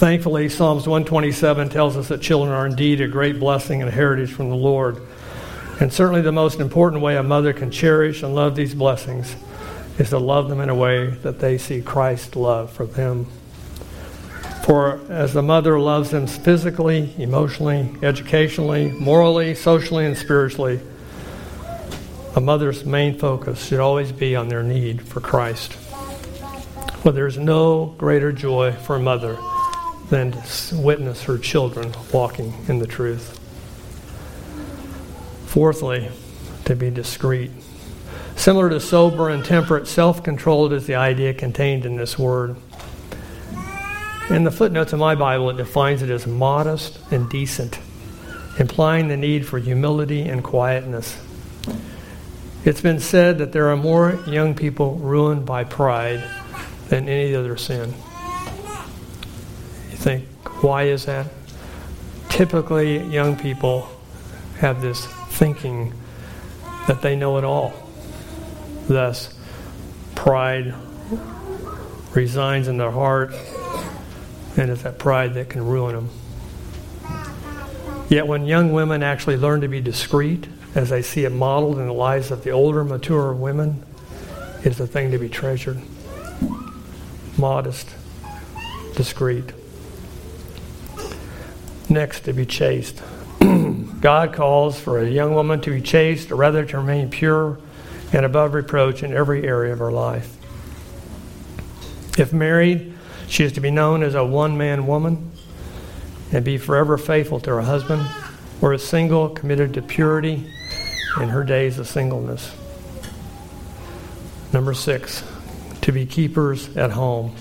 Thankfully, 0.03 0.49
Psalms 0.49 0.89
127 0.89 1.69
tells 1.69 1.97
us 1.97 2.09
that 2.09 2.21
children 2.21 2.53
are 2.53 2.67
indeed 2.67 3.01
a 3.01 3.07
great 3.07 3.39
blessing 3.39 3.83
and 3.83 3.89
heritage 3.89 4.33
from 4.33 4.51
the 4.51 4.57
Lord. 4.57 5.01
And 5.79 5.93
certainly, 5.93 6.23
the 6.23 6.33
most 6.33 6.59
important 6.59 7.03
way 7.03 7.17
a 7.17 7.23
mother 7.23 7.53
can 7.53 7.71
cherish 7.71 8.25
and 8.25 8.35
love 8.35 8.57
these 8.57 8.75
blessings 8.75 9.37
is 9.99 10.09
to 10.09 10.19
love 10.19 10.49
them 10.49 10.61
in 10.61 10.71
a 10.71 10.75
way 10.75 11.11
that 11.23 11.39
they 11.39 11.57
see 11.57 11.83
Christ's 11.83 12.35
love 12.35 12.73
for 12.73 12.85
them. 12.85 13.27
For 14.65 14.99
as 15.09 15.35
the 15.35 15.43
mother 15.43 15.79
loves 15.79 16.11
them 16.11 16.27
physically, 16.27 17.15
emotionally, 17.17 17.89
educationally, 18.03 18.91
morally, 18.91 19.55
socially, 19.55 20.05
and 20.05 20.19
spiritually, 20.19 20.81
a 22.35 22.41
mother's 22.41 22.85
main 22.85 23.21
focus 23.21 23.65
should 23.65 23.79
always 23.79 24.11
be 24.11 24.35
on 24.35 24.49
their 24.49 24.65
need 24.65 25.07
for 25.07 25.21
Christ. 25.21 25.77
Well, 27.05 27.15
there's 27.15 27.39
no 27.39 27.95
greater 27.99 28.33
joy 28.33 28.73
for 28.73 28.97
a 28.97 29.01
mother 29.01 29.39
than 30.13 30.31
to 30.31 30.77
witness 30.77 31.23
her 31.23 31.39
children 31.39 31.91
walking 32.13 32.53
in 32.69 32.79
the 32.79 32.87
truth. 32.87 33.41
Fourthly, 35.47 36.11
to 36.67 36.77
be 36.77 36.91
discreet. 36.91 37.51
Similar 38.37 38.69
to 38.69 38.79
sober 38.79 39.31
and 39.31 39.43
temperate, 39.43 39.89
self 39.89 40.23
controlled 40.23 40.75
is 40.75 40.87
the 40.87 40.97
idea 40.97 41.33
contained 41.33 41.87
in 41.87 41.97
this 41.97 42.19
word. 42.19 42.57
In 44.29 44.45
the 44.45 44.51
footnotes 44.51 44.93
of 44.93 44.99
my 44.99 45.15
Bible, 45.15 45.49
it 45.49 45.57
defines 45.57 46.03
it 46.03 46.11
as 46.11 46.27
modest 46.27 46.99
and 47.11 47.27
decent, 47.31 47.79
implying 48.59 49.09
the 49.09 49.17
need 49.17 49.47
for 49.47 49.59
humility 49.59 50.29
and 50.29 50.45
quietness. 50.45 51.19
It's 52.67 52.83
been 52.83 53.01
said 53.01 53.39
that 53.39 53.53
there 53.53 53.71
are 53.71 53.79
more 53.79 54.23
young 54.27 54.55
people 54.55 54.97
ruined 54.97 55.47
by 55.47 55.65
pride 55.65 56.23
than 56.91 57.09
any 57.09 57.35
other 57.35 57.57
sin 57.57 57.95
think, 60.03 60.27
why 60.63 60.85
is 60.85 61.07
that? 61.07 61.27
Typically, 62.29 62.99
young 63.05 63.37
people 63.37 63.89
have 64.59 64.83
this 64.83 65.07
thinking 65.07 65.93
that 66.89 67.03
they 67.03 67.15
know 67.15 67.39
it 67.39 67.45
all. 67.45 67.73
Thus, 68.89 69.33
pride 70.17 70.75
resides 72.15 72.67
in 72.67 72.79
their 72.79 72.91
heart, 72.91 73.33
and 74.57 74.71
it's 74.71 74.83
that 74.83 74.99
pride 74.99 75.35
that 75.35 75.49
can 75.49 75.65
ruin 75.65 75.95
them. 75.95 76.11
Yet, 78.09 78.27
when 78.27 78.45
young 78.45 78.73
women 78.73 79.03
actually 79.03 79.37
learn 79.37 79.61
to 79.61 79.69
be 79.69 79.81
discreet, 79.81 80.49
as 80.75 80.91
I 80.91 81.01
see 81.01 81.25
it 81.25 81.31
modeled 81.31 81.79
in 81.79 81.87
the 81.87 81.93
lives 81.93 82.31
of 82.31 82.43
the 82.43 82.51
older, 82.51 82.83
mature 82.83 83.33
women, 83.33 83.85
it's 84.65 84.81
a 84.81 84.87
thing 84.87 85.13
to 85.13 85.19
be 85.19 85.29
treasured. 85.29 85.81
Modest, 87.39 87.89
discreet. 88.97 89.53
Next, 91.93 92.21
to 92.21 92.33
be 92.33 92.47
chaste. 92.47 93.03
God 94.01 94.33
calls 94.33 94.81
for 94.81 94.99
a 94.99 95.07
young 95.07 95.35
woman 95.35 95.61
to 95.61 95.71
be 95.71 95.83
chaste, 95.83 96.33
or 96.33 96.37
rather 96.37 96.65
to 96.65 96.79
remain 96.79 97.11
pure 97.11 97.59
and 98.15 98.25
above 98.25 98.55
reproach 98.55 99.03
in 99.03 99.13
every 99.13 99.47
area 99.47 99.75
of 99.75 99.79
her 99.79 99.93
life. 99.93 100.35
If 102.19 102.33
married, 102.33 102.95
she 103.29 103.45
is 103.45 103.53
to 103.53 103.61
be 103.61 103.71
known 103.71 104.03
as 104.03 104.15
a 104.15 104.25
one 104.25 104.57
man 104.57 104.87
woman 104.87 105.33
and 106.33 106.43
be 106.43 106.57
forever 106.57 106.97
faithful 106.97 107.41
to 107.41 107.51
her 107.51 107.61
husband, 107.61 108.09
or 108.63 108.73
as 108.73 108.83
single, 108.83 109.29
committed 109.29 109.75
to 109.75 109.83
purity 109.83 110.51
in 111.21 111.29
her 111.29 111.45
days 111.45 111.79
of 111.79 111.87
singleness. 111.87 112.57
Number 114.51 114.73
six, 114.73 115.23
to 115.83 115.93
be 115.93 116.07
keepers 116.07 116.75
at 116.75 116.93
home. 116.93 117.37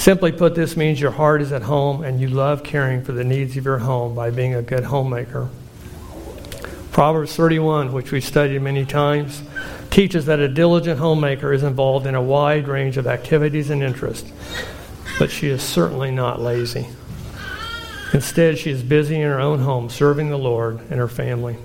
Simply 0.00 0.32
put, 0.32 0.54
this 0.54 0.78
means 0.78 0.98
your 0.98 1.10
heart 1.10 1.42
is 1.42 1.52
at 1.52 1.60
home 1.60 2.02
and 2.02 2.22
you 2.22 2.28
love 2.28 2.62
caring 2.64 3.04
for 3.04 3.12
the 3.12 3.22
needs 3.22 3.54
of 3.58 3.66
your 3.66 3.80
home 3.80 4.14
by 4.14 4.30
being 4.30 4.54
a 4.54 4.62
good 4.62 4.84
homemaker. 4.84 5.50
Proverbs 6.90 7.36
31, 7.36 7.92
which 7.92 8.10
we've 8.10 8.24
studied 8.24 8.62
many 8.62 8.86
times, 8.86 9.42
teaches 9.90 10.24
that 10.24 10.38
a 10.38 10.48
diligent 10.48 10.98
homemaker 10.98 11.52
is 11.52 11.62
involved 11.62 12.06
in 12.06 12.14
a 12.14 12.22
wide 12.22 12.66
range 12.66 12.96
of 12.96 13.06
activities 13.06 13.68
and 13.68 13.82
interests, 13.82 14.32
but 15.18 15.30
she 15.30 15.48
is 15.48 15.62
certainly 15.62 16.10
not 16.10 16.40
lazy. 16.40 16.88
Instead, 18.14 18.56
she 18.56 18.70
is 18.70 18.82
busy 18.82 19.16
in 19.16 19.28
her 19.28 19.38
own 19.38 19.58
home 19.58 19.90
serving 19.90 20.30
the 20.30 20.38
Lord 20.38 20.80
and 20.88 20.98
her 20.98 21.08
family. 21.08 21.58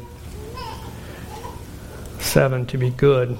Seven, 2.19 2.65
to 2.65 2.77
be 2.77 2.89
good. 2.89 3.37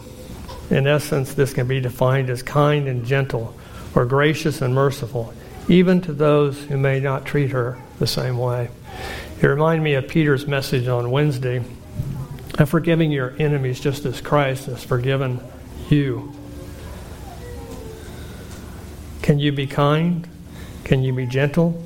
In 0.69 0.87
essence, 0.87 1.33
this 1.33 1.51
can 1.51 1.67
be 1.67 1.81
defined 1.81 2.29
as 2.29 2.41
kind 2.41 2.87
and 2.87 3.05
gentle 3.05 3.53
or 3.95 4.05
gracious 4.05 4.61
and 4.61 4.75
merciful, 4.75 5.33
even 5.69 6.01
to 6.01 6.13
those 6.13 6.65
who 6.65 6.77
may 6.77 6.99
not 6.99 7.25
treat 7.25 7.51
her 7.51 7.81
the 7.97 8.05
same 8.05 8.37
way. 8.37 8.69
It 9.41 9.47
reminded 9.47 9.83
me 9.83 9.93
of 9.93 10.07
Peter's 10.07 10.45
message 10.45 10.87
on 10.87 11.09
Wednesday 11.09 11.63
of 12.59 12.69
forgiving 12.69 13.11
your 13.11 13.33
enemies 13.39 13.79
just 13.79 14.05
as 14.05 14.21
Christ 14.21 14.65
has 14.65 14.83
forgiven 14.83 15.39
you. 15.89 16.33
Can 19.21 19.39
you 19.39 19.51
be 19.51 19.65
kind? 19.65 20.27
Can 20.83 21.03
you 21.03 21.13
be 21.13 21.25
gentle? 21.25 21.83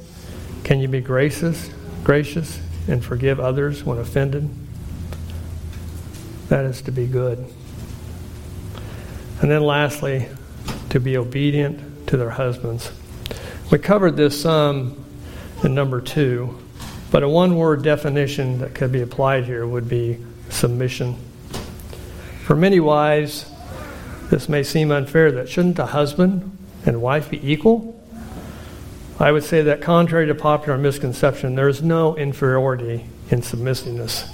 Can 0.64 0.80
you 0.80 0.88
be 0.88 1.02
gracious, 1.02 1.70
gracious 2.04 2.60
and 2.88 3.04
forgive 3.04 3.40
others 3.40 3.84
when 3.84 3.98
offended? 3.98 4.50
That 6.50 6.66
is 6.66 6.82
to 6.84 6.92
be 6.92 7.08
good. 7.08 7.38
And 9.42 9.50
then 9.50 9.62
lastly, 9.62 10.28
to 10.90 11.00
be 11.00 11.16
obedient 11.16 11.89
to 12.10 12.18
their 12.18 12.32
husbands. 12.32 12.92
We 13.72 13.78
covered 13.78 14.18
this 14.18 14.42
some 14.42 15.06
in 15.64 15.76
number 15.76 16.02
two, 16.02 16.58
but 17.12 17.22
a 17.22 17.30
one 17.30 17.56
word 17.56 17.84
definition 17.84 18.60
that 18.60 18.74
could 18.74 18.92
be 18.92 19.02
applied 19.02 19.46
here 19.46 19.66
would 19.66 19.88
be 19.88 20.18
submission. 20.50 21.18
For 22.46 22.56
many 22.56 22.80
wives, 22.80 23.46
this 24.32 24.50
may 24.50 24.64
seem 24.64 24.90
unfair 24.92 25.32
that 25.34 25.50
shouldn't 25.50 25.78
a 25.78 25.86
husband 25.86 26.58
and 26.84 27.00
wife 27.00 27.30
be 27.30 27.52
equal? 27.52 27.96
I 29.20 29.32
would 29.32 29.44
say 29.44 29.62
that 29.64 29.82
contrary 29.82 30.26
to 30.28 30.36
popular 30.36 30.80
misconception, 30.80 31.54
there 31.54 31.70
is 31.70 31.84
no 31.84 32.16
inferiority 32.16 33.06
in 33.30 33.44
submissiveness. 33.44 34.28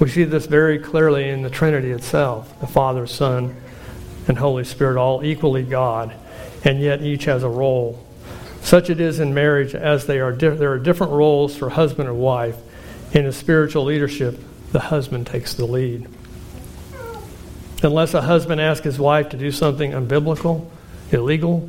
We 0.00 0.08
see 0.08 0.24
this 0.24 0.46
very 0.46 0.80
clearly 0.80 1.28
in 1.28 1.42
the 1.42 1.50
Trinity 1.50 1.92
itself 1.92 2.58
the 2.60 2.66
Father, 2.66 3.06
Son, 3.06 3.54
and 4.26 4.36
Holy 4.38 4.64
Spirit, 4.64 4.98
all 4.98 5.24
equally 5.24 5.62
God 5.62 6.12
and 6.64 6.80
yet 6.80 7.02
each 7.02 7.24
has 7.24 7.42
a 7.42 7.48
role. 7.48 8.04
Such 8.62 8.90
it 8.90 9.00
is 9.00 9.20
in 9.20 9.32
marriage, 9.32 9.74
as 9.74 10.06
they 10.06 10.20
are 10.20 10.32
di- 10.32 10.48
there 10.50 10.72
are 10.72 10.78
different 10.78 11.12
roles 11.12 11.56
for 11.56 11.70
husband 11.70 12.08
and 12.08 12.18
wife. 12.18 12.56
In 13.12 13.26
a 13.26 13.32
spiritual 13.32 13.84
leadership, 13.84 14.38
the 14.72 14.80
husband 14.80 15.26
takes 15.26 15.54
the 15.54 15.64
lead. 15.64 16.06
Unless 17.82 18.14
a 18.14 18.22
husband 18.22 18.60
asks 18.60 18.84
his 18.84 18.98
wife 18.98 19.30
to 19.30 19.36
do 19.36 19.50
something 19.50 19.92
unbiblical, 19.92 20.68
illegal, 21.10 21.68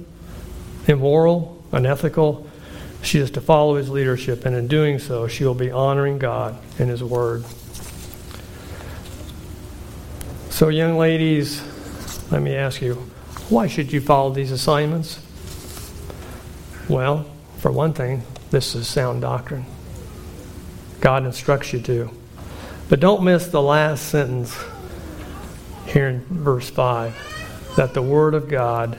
immoral, 0.87 1.63
unethical, 1.71 2.47
she 3.01 3.17
is 3.17 3.31
to 3.31 3.41
follow 3.41 3.75
his 3.75 3.89
leadership, 3.89 4.45
and 4.45 4.55
in 4.55 4.67
doing 4.67 4.99
so, 4.99 5.27
she 5.27 5.45
will 5.45 5.55
be 5.55 5.71
honoring 5.71 6.19
God 6.19 6.57
and 6.77 6.89
his 6.89 7.03
word. 7.03 7.43
So, 10.49 10.67
young 10.67 10.97
ladies, 10.97 11.63
let 12.31 12.41
me 12.41 12.55
ask 12.55 12.81
you 12.81 13.10
why 13.51 13.67
should 13.67 13.91
you 13.91 13.99
follow 13.99 14.31
these 14.31 14.51
assignments? 14.51 15.19
Well, 16.87 17.25
for 17.57 17.69
one 17.69 17.91
thing, 17.91 18.23
this 18.49 18.75
is 18.75 18.87
sound 18.87 19.21
doctrine. 19.21 19.65
God 21.01 21.25
instructs 21.25 21.73
you 21.73 21.81
to. 21.81 22.09
But 22.87 23.01
don't 23.01 23.23
miss 23.23 23.47
the 23.47 23.61
last 23.61 24.07
sentence 24.07 24.57
here 25.85 26.07
in 26.07 26.21
verse 26.29 26.69
5 26.69 27.73
that 27.75 27.93
the 27.93 28.01
word 28.01 28.35
of 28.35 28.47
God 28.47 28.97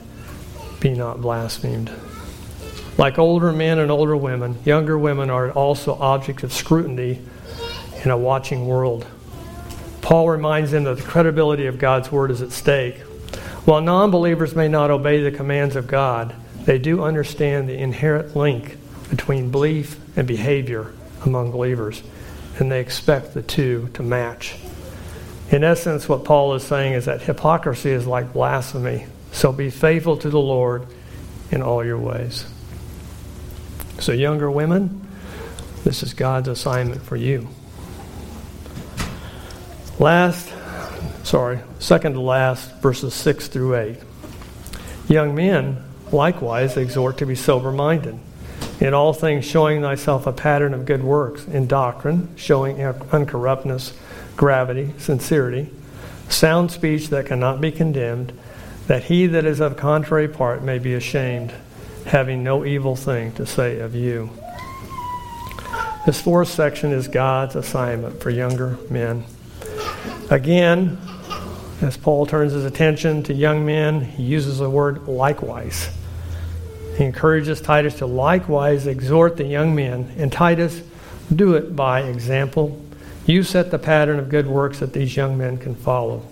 be 0.81 0.91
not 0.91 1.23
blasphemed. 1.23 1.91
Like 2.99 3.19
older 3.19 3.53
men 3.53 3.79
and 3.79 3.91
older 3.91 4.17
women, 4.17 4.59
younger 4.67 4.99
women 4.99 5.31
are 5.31 5.51
also 5.51 5.95
objects 5.95 6.43
of 6.43 6.53
scrutiny 6.53 7.23
in 8.05 8.11
a 8.11 8.19
watching 8.19 8.67
world. 8.67 9.07
Paul 10.03 10.29
reminds 10.29 10.73
them 10.73 10.85
that 10.85 10.99
the 10.99 11.03
credibility 11.03 11.67
of 11.67 11.79
God's 11.79 12.13
word 12.13 12.31
is 12.31 12.43
at 12.43 12.53
stake. 12.53 13.01
While 13.65 13.81
non 13.81 14.11
believers 14.11 14.57
may 14.57 14.69
not 14.69 14.91
obey 14.91 15.23
the 15.23 15.31
commands 15.31 15.77
of 15.77 15.87
God, 15.87 16.35
they 16.65 16.79
do 16.79 17.03
understand 17.03 17.69
the 17.69 17.77
inherent 17.77 18.35
link 18.35 18.77
between 19.09 19.51
belief 19.51 20.01
and 20.17 20.27
behavior 20.27 20.93
among 21.25 21.53
believers, 21.53 22.03
and 22.59 22.71
they 22.71 22.81
expect 22.81 23.35
the 23.35 23.43
two 23.43 23.89
to 23.95 24.03
match. 24.03 24.57
In 25.51 25.65
essence, 25.65 26.09
what 26.09 26.25
Paul 26.25 26.55
is 26.55 26.65
saying 26.65 26.95
is 26.95 27.05
that 27.05 27.23
hypocrisy 27.23 27.91
is 27.91 28.07
like 28.07 28.33
blasphemy, 28.33 29.07
so 29.33 29.53
be 29.53 29.71
faithful 29.71 30.17
to 30.17 30.31
the 30.31 30.41
Lord 30.41 30.87
in 31.51 31.63
all 31.63 31.85
your 31.85 31.99
ways. 31.99 32.47
So, 34.01 34.13
younger 34.13 34.51
women, 34.51 35.07
this 35.85 36.03
is 36.03 36.15
God's 36.15 36.49
assignment 36.49 37.03
for 37.03 37.17
you. 37.17 37.49
Last, 39.99 40.53
sorry, 41.23 41.61
second 41.79 42.15
to 42.15 42.21
last, 42.21 42.73
verses 42.81 43.15
6 43.15 43.49
through 43.49 43.77
8. 43.77 43.97
Young 45.09 45.35
men, 45.35 45.83
likewise, 46.11 46.77
exhort 46.77 47.19
to 47.19 47.27
be 47.27 47.35
sober 47.35 47.73
minded. 47.73 48.19
In 48.81 48.95
all 48.95 49.13
things, 49.13 49.45
showing 49.45 49.81
thyself 49.81 50.27
a 50.27 50.33
pattern 50.33 50.75
of 50.75 50.87
good 50.87 51.05
works, 51.05 51.47
in 51.47 51.67
doctrine, 51.67 52.29
showing 52.37 52.77
uncorruptness, 52.77 53.93
gravity, 54.37 54.93
sincerity, 54.99 55.71
sound 56.29 56.71
speech 56.71 57.09
that 57.11 57.27
cannot 57.27 57.61
be 57.61 57.71
condemned, 57.71 58.33
that 58.87 59.05
he 59.05 59.27
that 59.27 59.45
is 59.45 59.61
of 59.61 59.77
contrary 59.77 60.29
part 60.29 60.63
may 60.63 60.79
be 60.79 60.95
ashamed, 60.95 61.53
having 62.07 62.43
no 62.43 62.65
evil 62.65 62.97
thing 62.97 63.33
to 63.33 63.47
say 63.47 63.79
of 63.79 63.95
you. 63.95 64.31
This 66.05 66.21
fourth 66.21 66.49
section 66.49 66.91
is 66.91 67.07
God's 67.07 67.55
assignment 67.55 68.21
for 68.21 68.31
younger 68.31 68.77
men. 68.91 69.25
Again, 70.33 70.97
as 71.83 71.99
Paul 71.99 72.25
turns 72.25 72.55
his 72.55 72.65
attention 72.65 73.23
to 73.25 73.35
young 73.35 73.67
men, 73.67 74.01
he 74.01 74.23
uses 74.23 74.61
the 74.61 74.71
word 74.71 75.07
likewise. 75.07 75.91
He 76.97 77.05
encourages 77.05 77.61
Titus 77.61 77.97
to 77.97 78.07
likewise 78.07 78.87
exhort 78.87 79.37
the 79.37 79.45
young 79.45 79.75
men, 79.75 80.11
and 80.17 80.33
Titus, 80.33 80.81
do 81.37 81.53
it 81.53 81.77
by 81.77 82.05
example. 82.05 82.83
You 83.27 83.43
set 83.43 83.71
the 83.71 83.79
pattern 83.79 84.19
of 84.19 84.31
good 84.31 84.47
works 84.47 84.79
that 84.79 84.95
these 84.95 85.15
young 85.15 85.37
men 85.37 85.59
can 85.59 85.75
follow. 85.75 86.23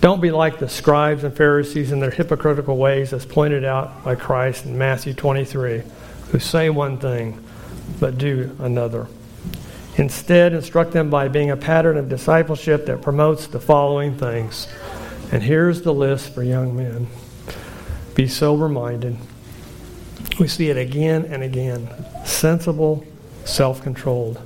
Don't 0.00 0.22
be 0.22 0.30
like 0.30 0.58
the 0.58 0.68
scribes 0.70 1.22
and 1.22 1.36
Pharisees 1.36 1.92
in 1.92 2.00
their 2.00 2.12
hypocritical 2.12 2.78
ways, 2.78 3.12
as 3.12 3.26
pointed 3.26 3.62
out 3.62 4.02
by 4.04 4.14
Christ 4.14 4.64
in 4.64 4.78
Matthew 4.78 5.12
23, 5.12 5.82
who 6.30 6.38
say 6.38 6.70
one 6.70 6.96
thing 6.96 7.44
but 8.00 8.16
do 8.16 8.56
another. 8.58 9.06
Instead, 9.96 10.52
instruct 10.52 10.92
them 10.92 11.08
by 11.08 11.28
being 11.28 11.50
a 11.50 11.56
pattern 11.56 11.96
of 11.96 12.08
discipleship 12.08 12.86
that 12.86 13.00
promotes 13.00 13.46
the 13.46 13.60
following 13.60 14.16
things. 14.16 14.66
And 15.30 15.42
here's 15.42 15.82
the 15.82 15.94
list 15.94 16.34
for 16.34 16.42
young 16.42 16.76
men 16.76 17.08
be 18.14 18.28
sober 18.28 18.68
minded. 18.68 19.16
We 20.38 20.48
see 20.48 20.70
it 20.70 20.76
again 20.76 21.24
and 21.26 21.42
again 21.42 21.88
sensible, 22.24 23.04
self 23.44 23.82
controlled. 23.82 24.40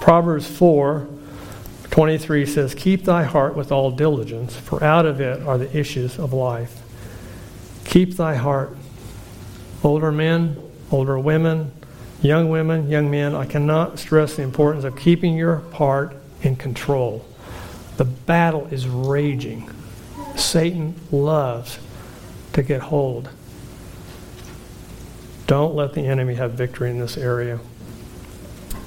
Proverbs 0.00 0.46
4 0.46 1.08
23 1.90 2.46
says, 2.46 2.74
Keep 2.74 3.04
thy 3.04 3.24
heart 3.24 3.56
with 3.56 3.72
all 3.72 3.90
diligence, 3.90 4.54
for 4.54 4.82
out 4.82 5.06
of 5.06 5.20
it 5.20 5.42
are 5.42 5.58
the 5.58 5.76
issues 5.76 6.18
of 6.18 6.32
life. 6.32 6.80
Keep 7.84 8.16
thy 8.16 8.36
heart. 8.36 8.76
Older 9.82 10.12
men, 10.12 10.56
older 10.92 11.18
women, 11.18 11.72
young 12.22 12.50
women, 12.50 12.88
young 12.88 13.10
men, 13.10 13.34
I 13.34 13.46
cannot 13.46 13.98
stress 13.98 14.36
the 14.36 14.42
importance 14.42 14.84
of 14.84 14.96
keeping 14.96 15.36
your 15.36 15.56
heart 15.72 16.16
in 16.42 16.56
control. 16.56 17.24
The 17.96 18.04
battle 18.04 18.66
is 18.70 18.88
raging. 18.88 19.70
Satan 20.36 20.94
loves 21.10 21.78
to 22.52 22.62
get 22.62 22.80
hold. 22.80 23.28
Don't 25.46 25.74
let 25.74 25.94
the 25.94 26.02
enemy 26.02 26.34
have 26.34 26.52
victory 26.52 26.90
in 26.90 26.98
this 26.98 27.16
area. 27.16 27.58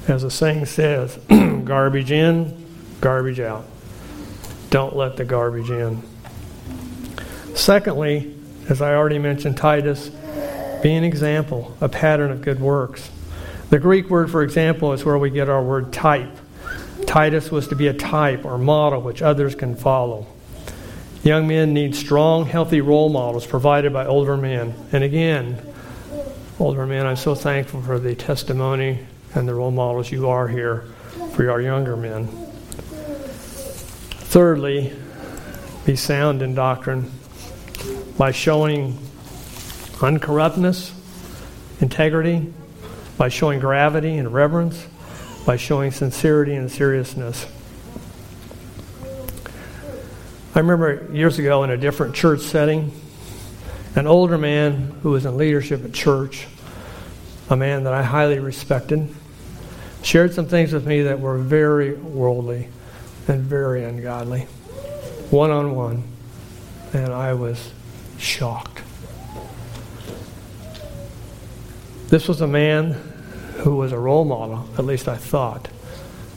As 0.07 0.21
the 0.21 0.31
saying 0.31 0.65
says, 0.65 1.17
garbage 1.63 2.11
in, 2.11 2.65
garbage 3.01 3.39
out. 3.39 3.65
Don't 4.69 4.95
let 4.95 5.17
the 5.17 5.25
garbage 5.25 5.69
in. 5.69 6.01
Secondly, 7.53 8.35
as 8.69 8.81
I 8.81 8.95
already 8.95 9.19
mentioned, 9.19 9.57
Titus, 9.57 10.09
Be 10.81 10.93
an 10.95 11.03
example, 11.03 11.77
a 11.79 11.87
pattern 11.87 12.31
of 12.31 12.41
good 12.41 12.59
works. 12.59 13.09
The 13.73 13.79
Greek 13.79 14.07
word 14.07 14.29
for 14.29 14.43
example 14.43 14.93
is 14.93 15.03
where 15.03 15.17
we 15.17 15.31
get 15.31 15.49
our 15.49 15.63
word 15.63 15.91
type. 15.91 16.29
Titus 17.07 17.49
was 17.49 17.69
to 17.69 17.75
be 17.75 17.87
a 17.87 17.93
type 17.93 18.45
or 18.45 18.59
model 18.59 19.01
which 19.01 19.23
others 19.23 19.55
can 19.55 19.75
follow. 19.75 20.27
Young 21.23 21.47
men 21.47 21.73
need 21.73 21.95
strong, 21.95 22.45
healthy 22.45 22.81
role 22.81 23.09
models 23.09 23.47
provided 23.47 23.91
by 23.91 24.05
older 24.05 24.37
men. 24.37 24.75
And 24.91 25.03
again, 25.03 25.59
older 26.59 26.85
men, 26.85 27.07
I'm 27.07 27.15
so 27.15 27.33
thankful 27.33 27.81
for 27.81 27.97
the 27.97 28.13
testimony 28.13 28.99
and 29.33 29.47
the 29.47 29.55
role 29.55 29.71
models 29.71 30.11
you 30.11 30.29
are 30.29 30.47
here 30.47 30.85
for 31.31 31.49
our 31.49 31.59
younger 31.59 31.97
men. 31.97 32.27
Thirdly, 34.27 34.93
be 35.87 35.95
sound 35.95 36.43
in 36.43 36.53
doctrine 36.53 37.11
by 38.19 38.33
showing 38.33 38.99
uncorruptness, 39.99 40.91
integrity, 41.81 42.53
by 43.17 43.29
showing 43.29 43.59
gravity 43.59 44.17
and 44.17 44.33
reverence, 44.33 44.87
by 45.45 45.57
showing 45.57 45.91
sincerity 45.91 46.55
and 46.55 46.71
seriousness. 46.71 47.45
I 50.55 50.59
remember 50.59 51.09
years 51.11 51.39
ago 51.39 51.63
in 51.63 51.71
a 51.71 51.77
different 51.77 52.15
church 52.15 52.41
setting, 52.41 52.91
an 53.95 54.07
older 54.07 54.37
man 54.37 54.99
who 55.01 55.11
was 55.11 55.25
in 55.25 55.35
leadership 55.35 55.83
at 55.83 55.93
church, 55.93 56.47
a 57.49 57.55
man 57.55 57.83
that 57.83 57.93
I 57.93 58.03
highly 58.03 58.39
respected, 58.39 59.13
shared 60.03 60.33
some 60.33 60.47
things 60.47 60.73
with 60.73 60.85
me 60.85 61.03
that 61.03 61.19
were 61.19 61.37
very 61.37 61.93
worldly 61.93 62.69
and 63.27 63.41
very 63.41 63.83
ungodly, 63.83 64.41
one 65.31 65.49
on 65.49 65.75
one, 65.75 66.03
and 66.93 67.11
I 67.11 67.33
was 67.33 67.71
shocked. 68.17 68.81
This 72.13 72.27
was 72.27 72.41
a 72.41 72.47
man 72.47 72.91
who 73.63 73.75
was 73.75 73.91
a 73.91 73.97
role 73.97 74.23
model, 74.23 74.69
at 74.77 74.85
least 74.85 75.07
I 75.07 75.17
thought, 75.17 75.67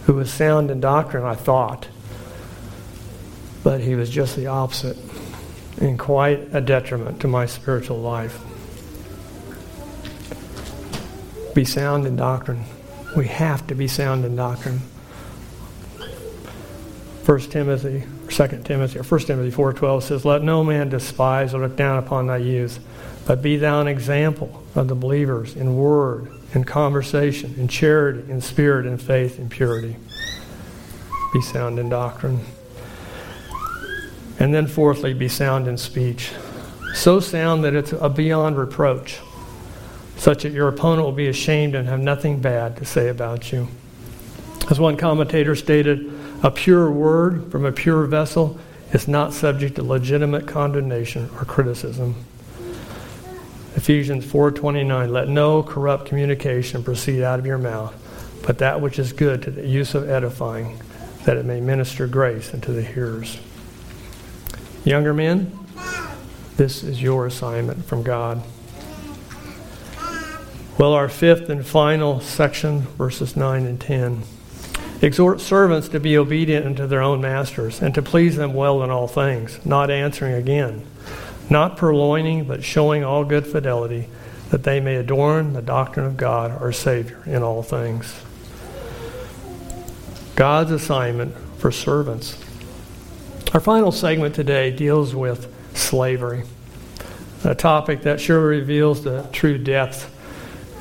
who 0.07 0.15
was 0.15 0.33
sound 0.33 0.71
in 0.71 0.81
doctrine, 0.81 1.23
I 1.23 1.35
thought 1.35 1.89
but 3.63 3.81
he 3.81 3.95
was 3.95 4.09
just 4.09 4.37
the 4.37 4.47
opposite 4.47 4.97
and 5.81 5.99
quite 5.99 6.55
a 6.55 6.61
detriment 6.63 7.21
to 7.21 7.29
my 7.29 7.45
spiritual 7.45 7.99
life. 7.99 8.41
Be 11.53 11.65
sound 11.65 12.07
in 12.07 12.15
doctrine. 12.15 12.63
We 13.17 13.27
have 13.27 13.67
to 13.67 13.75
be 13.75 13.89
sound 13.89 14.25
in 14.25 14.37
doctrine. 14.37 14.79
1 17.27 17.41
Timothy, 17.41 18.05
2 18.29 18.63
Timothy, 18.63 18.99
or 18.99 19.03
1 19.03 19.21
Timothy 19.23 19.55
4.12 19.55 20.03
says, 20.05 20.25
Let 20.25 20.43
no 20.43 20.65
man 20.65 20.89
despise 20.89 21.53
or 21.53 21.61
look 21.61 21.77
down 21.77 21.99
upon 21.99 22.29
thy 22.29 22.37
youth, 22.39 22.79
but 23.27 23.43
be 23.43 23.57
thou 23.57 23.83
an 23.83 23.89
example 23.89 24.63
of 24.77 24.89
the 24.89 24.95
believers 24.95 25.57
in 25.57 25.77
word, 25.77 26.31
in 26.55 26.65
conversation, 26.65 27.55
in 27.57 27.67
charity, 27.67 28.31
in 28.31 28.41
spirit, 28.41 28.87
in 28.87 28.99
faith, 28.99 29.39
in 29.39 29.49
purity. 29.49 29.97
Be 31.33 31.41
sound 31.41 31.79
in 31.79 31.89
doctrine. 31.89 32.41
And 34.39 34.55
then, 34.55 34.67
fourthly, 34.67 35.15
be 35.15 35.29
sound 35.29 35.67
in 35.67 35.79
speech. 35.79 36.31
So 36.95 37.21
sound 37.21 37.65
that 37.65 37.75
it's 37.75 37.93
beyond 37.93 38.59
reproach, 38.59 39.21
such 40.17 40.43
that 40.43 40.53
your 40.53 40.69
opponent 40.69 41.05
will 41.05 41.13
be 41.13 41.29
ashamed 41.29 41.75
and 41.75 41.89
have 41.89 42.01
nothing 42.01 42.41
bad 42.41 42.77
to 42.77 42.85
say 42.85 43.09
about 43.09 43.53
you. 43.53 43.69
As 44.71 44.79
one 44.79 44.97
commentator 44.97 45.55
stated, 45.55 46.13
a 46.43 46.51
pure 46.51 46.91
word 46.91 47.51
from 47.51 47.65
a 47.65 47.73
pure 47.73 48.05
vessel 48.07 48.59
is 48.93 49.09
not 49.09 49.33
subject 49.33 49.77
to 49.77 49.83
legitimate 49.83 50.47
condemnation 50.47 51.31
or 51.37 51.45
criticism. 51.45 52.15
Ephesians 53.77 54.25
4:29 54.25 55.11
Let 55.11 55.29
no 55.29 55.63
corrupt 55.63 56.07
communication 56.07 56.83
proceed 56.83 57.23
out 57.23 57.39
of 57.39 57.47
your 57.47 57.59
mouth, 57.59 57.95
but 58.45 58.59
that 58.59 58.81
which 58.81 58.99
is 58.99 59.13
good 59.13 59.43
to 59.43 59.51
the 59.51 59.67
use 59.67 59.95
of 59.95 60.09
edifying, 60.09 60.81
that 61.25 61.37
it 61.37 61.45
may 61.45 61.61
minister 61.61 62.07
grace 62.07 62.53
unto 62.55 62.73
the 62.73 62.83
hearers. 62.83 63.39
Younger 64.85 65.13
men, 65.13 65.53
this 66.57 66.83
is 66.83 67.03
your 67.03 67.27
assignment 67.27 67.85
from 67.85 68.03
God. 68.03 68.43
Well, 70.79 70.93
our 70.93 71.09
fifth 71.09 71.51
and 71.51 71.67
final 71.67 72.21
section, 72.21 72.83
verses 72.99 73.37
9 73.37 73.67
and 73.67 73.81
10. 73.81 74.23
Exhort 75.03 75.41
servants 75.41 75.89
to 75.89 76.01
be 76.01 76.17
obedient 76.17 76.65
unto 76.65 76.87
their 76.87 77.03
own 77.03 77.21
masters, 77.21 77.83
and 77.83 77.95
to 77.95 78.01
please 78.01 78.37
them 78.37 78.55
well 78.55 78.83
in 78.83 78.91
all 78.91 79.07
things, 79.07 79.59
not 79.65 79.91
answering 79.91 80.33
again, 80.33 80.87
not 81.49 81.77
purloining, 81.77 82.45
but 82.45 82.65
showing 82.65 83.05
all 83.05 83.25
good 83.25 83.47
fidelity, 83.47 84.09
that 84.51 84.63
they 84.63 84.81
may 84.81 84.97
adorn 84.97 85.53
the 85.53 85.63
doctrine 85.63 86.07
of 86.07 86.17
God, 86.17 86.51
our 86.51 86.73
Savior, 86.73 87.23
in 87.27 87.43
all 87.43 87.63
things. 87.63 88.15
God's 90.35 90.71
assignment 90.71 91.37
for 91.59 91.73
servants. 91.73 92.43
Our 93.55 93.61
final 93.61 93.91
segment 93.91 94.35
today 94.35 94.71
deals 94.71 95.15
with 95.15 95.53
slavery, 95.75 96.43
a 97.45 97.55
topic 97.55 98.03
that 98.03 98.21
sure 98.21 98.47
reveals 98.47 99.03
the 99.03 99.29
true 99.33 99.57
depth 99.57 100.13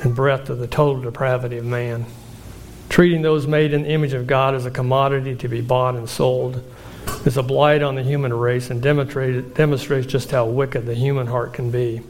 and 0.02 0.14
breadth 0.14 0.50
of 0.50 0.58
the 0.58 0.66
total 0.66 1.00
depravity 1.00 1.56
of 1.56 1.64
man. 1.64 2.06
Treating 2.88 3.22
those 3.22 3.46
made 3.46 3.72
in 3.72 3.82
the 3.82 3.90
image 3.90 4.12
of 4.12 4.26
God 4.26 4.54
as 4.54 4.66
a 4.66 4.70
commodity 4.70 5.34
to 5.36 5.48
be 5.48 5.60
bought 5.60 5.94
and 5.94 6.08
sold 6.08 6.62
is 7.24 7.36
a 7.36 7.42
blight 7.42 7.82
on 7.82 7.94
the 7.94 8.02
human 8.02 8.32
race 8.32 8.70
and 8.70 8.82
demonstrates 8.82 10.06
just 10.06 10.30
how 10.30 10.46
wicked 10.46 10.86
the 10.86 10.94
human 10.94 11.26
heart 11.26 11.52
can 11.52 11.70
be. 11.70 12.00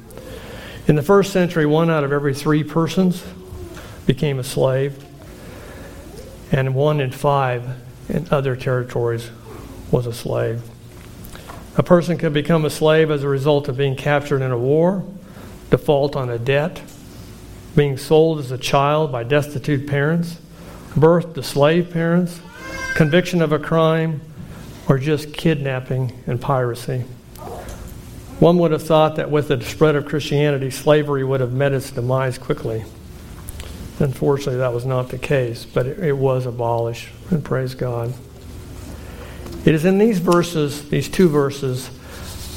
In 0.89 0.95
the 0.95 1.03
first 1.03 1.33
century, 1.33 1.67
one 1.67 1.91
out 1.91 2.05
of 2.05 2.13
every 2.13 2.35
three 2.35 2.63
persons 2.63 3.25
became 4.07 4.39
a 4.39 4.45
slave, 4.45 5.05
and 6.53 6.75
one 6.75 7.01
in 7.01 7.11
five 7.11 7.67
in 8.09 8.27
other 8.31 8.55
territories 8.55 9.31
was 9.91 10.07
a 10.07 10.13
slave. 10.13 10.63
A 11.77 11.83
person 11.83 12.17
could 12.17 12.33
become 12.33 12.65
a 12.65 12.71
slave 12.71 13.11
as 13.11 13.23
a 13.23 13.29
result 13.29 13.69
of 13.69 13.77
being 13.77 13.97
captured 13.97 14.43
in 14.43 14.53
a 14.53 14.59
war, 14.59 15.05
default 15.71 16.15
on 16.15 16.31
a 16.31 16.39
debt, 16.39 16.81
being 17.75 17.97
sold 17.97 18.39
as 18.39 18.51
a 18.51 18.59
child 18.59 19.11
by 19.11 19.25
destitute 19.25 19.87
parents, 19.87 20.39
birth 20.97 21.35
to 21.35 21.43
slave 21.43 21.91
parents, 21.91 22.41
conviction 22.95 23.43
of 23.43 23.53
a 23.53 23.59
crime, 23.59 24.21
or 24.89 24.99
just 24.99 25.33
kidnapping 25.33 26.13
and 26.27 26.41
piracy. 26.41 27.05
One 28.39 28.59
would 28.59 28.73
have 28.73 28.83
thought 28.83 29.17
that 29.17 29.31
with 29.31 29.49
the 29.49 29.61
spread 29.63 29.97
of 29.97 30.07
Christianity, 30.07 30.71
slavery 30.71 31.25
would 31.25 31.41
have 31.41 31.53
met 31.53 31.73
its 31.73 31.91
demise 31.91 32.37
quickly. 32.37 32.85
Unfortunately, 33.99 34.59
that 34.59 34.75
was 34.75 34.85
not 34.85 35.09
the 35.09 35.19
case, 35.19 35.65
but 35.65 35.87
it, 35.87 35.99
it 36.01 36.13
was 36.13 36.45
abolished, 36.45 37.09
and 37.31 37.43
praise 37.43 37.75
God. 37.75 38.13
It 39.65 39.75
is 39.75 39.85
in 39.87 39.99
these 39.99 40.19
verses, 40.19 40.91
these 40.91 41.09
two 41.09 41.29
verses, 41.29 41.91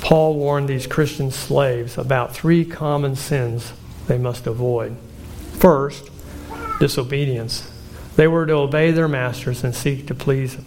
Paul 0.01 0.35
warned 0.35 0.67
these 0.67 0.85
Christian 0.85 1.31
slaves 1.31 1.97
about 1.97 2.33
three 2.33 2.65
common 2.65 3.15
sins 3.15 3.73
they 4.07 4.17
must 4.17 4.47
avoid. 4.47 4.97
First, 5.53 6.09
disobedience. 6.79 7.71
They 8.15 8.27
were 8.27 8.45
to 8.45 8.53
obey 8.53 8.91
their 8.91 9.07
masters 9.07 9.63
and 9.63 9.73
seek 9.73 10.07
to 10.07 10.15
please 10.15 10.55
them, 10.55 10.65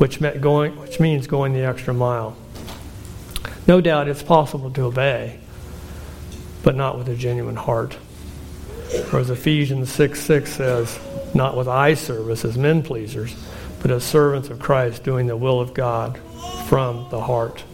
which, 0.00 0.20
meant 0.20 0.40
going, 0.40 0.76
which 0.78 0.98
means 0.98 1.26
going 1.26 1.52
the 1.52 1.64
extra 1.64 1.92
mile. 1.92 2.36
No 3.66 3.80
doubt 3.80 4.08
it's 4.08 4.22
possible 4.22 4.70
to 4.70 4.82
obey, 4.82 5.38
but 6.62 6.74
not 6.74 6.96
with 6.96 7.08
a 7.08 7.14
genuine 7.14 7.56
heart. 7.56 7.96
Or 9.12 9.20
as 9.20 9.30
Ephesians 9.30 9.92
6 9.92 10.20
6 10.20 10.52
says, 10.52 10.98
not 11.34 11.56
with 11.56 11.68
eye 11.68 11.94
service 11.94 12.44
as 12.44 12.58
men 12.58 12.82
pleasers 12.82 13.36
but 13.80 13.90
as 13.90 14.04
servants 14.04 14.50
of 14.50 14.58
Christ 14.58 15.02
doing 15.02 15.26
the 15.26 15.36
will 15.36 15.60
of 15.60 15.74
God 15.74 16.18
from 16.66 17.06
the 17.10 17.20
heart. 17.20 17.64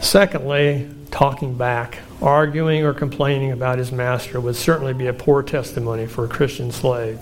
Secondly, 0.00 0.88
talking 1.10 1.54
back, 1.54 1.98
arguing 2.20 2.84
or 2.84 2.92
complaining 2.92 3.52
about 3.52 3.78
his 3.78 3.90
master 3.90 4.40
would 4.40 4.56
certainly 4.56 4.92
be 4.92 5.06
a 5.06 5.12
poor 5.12 5.42
testimony 5.42 6.06
for 6.06 6.24
a 6.24 6.28
Christian 6.28 6.70
slave. 6.70 7.20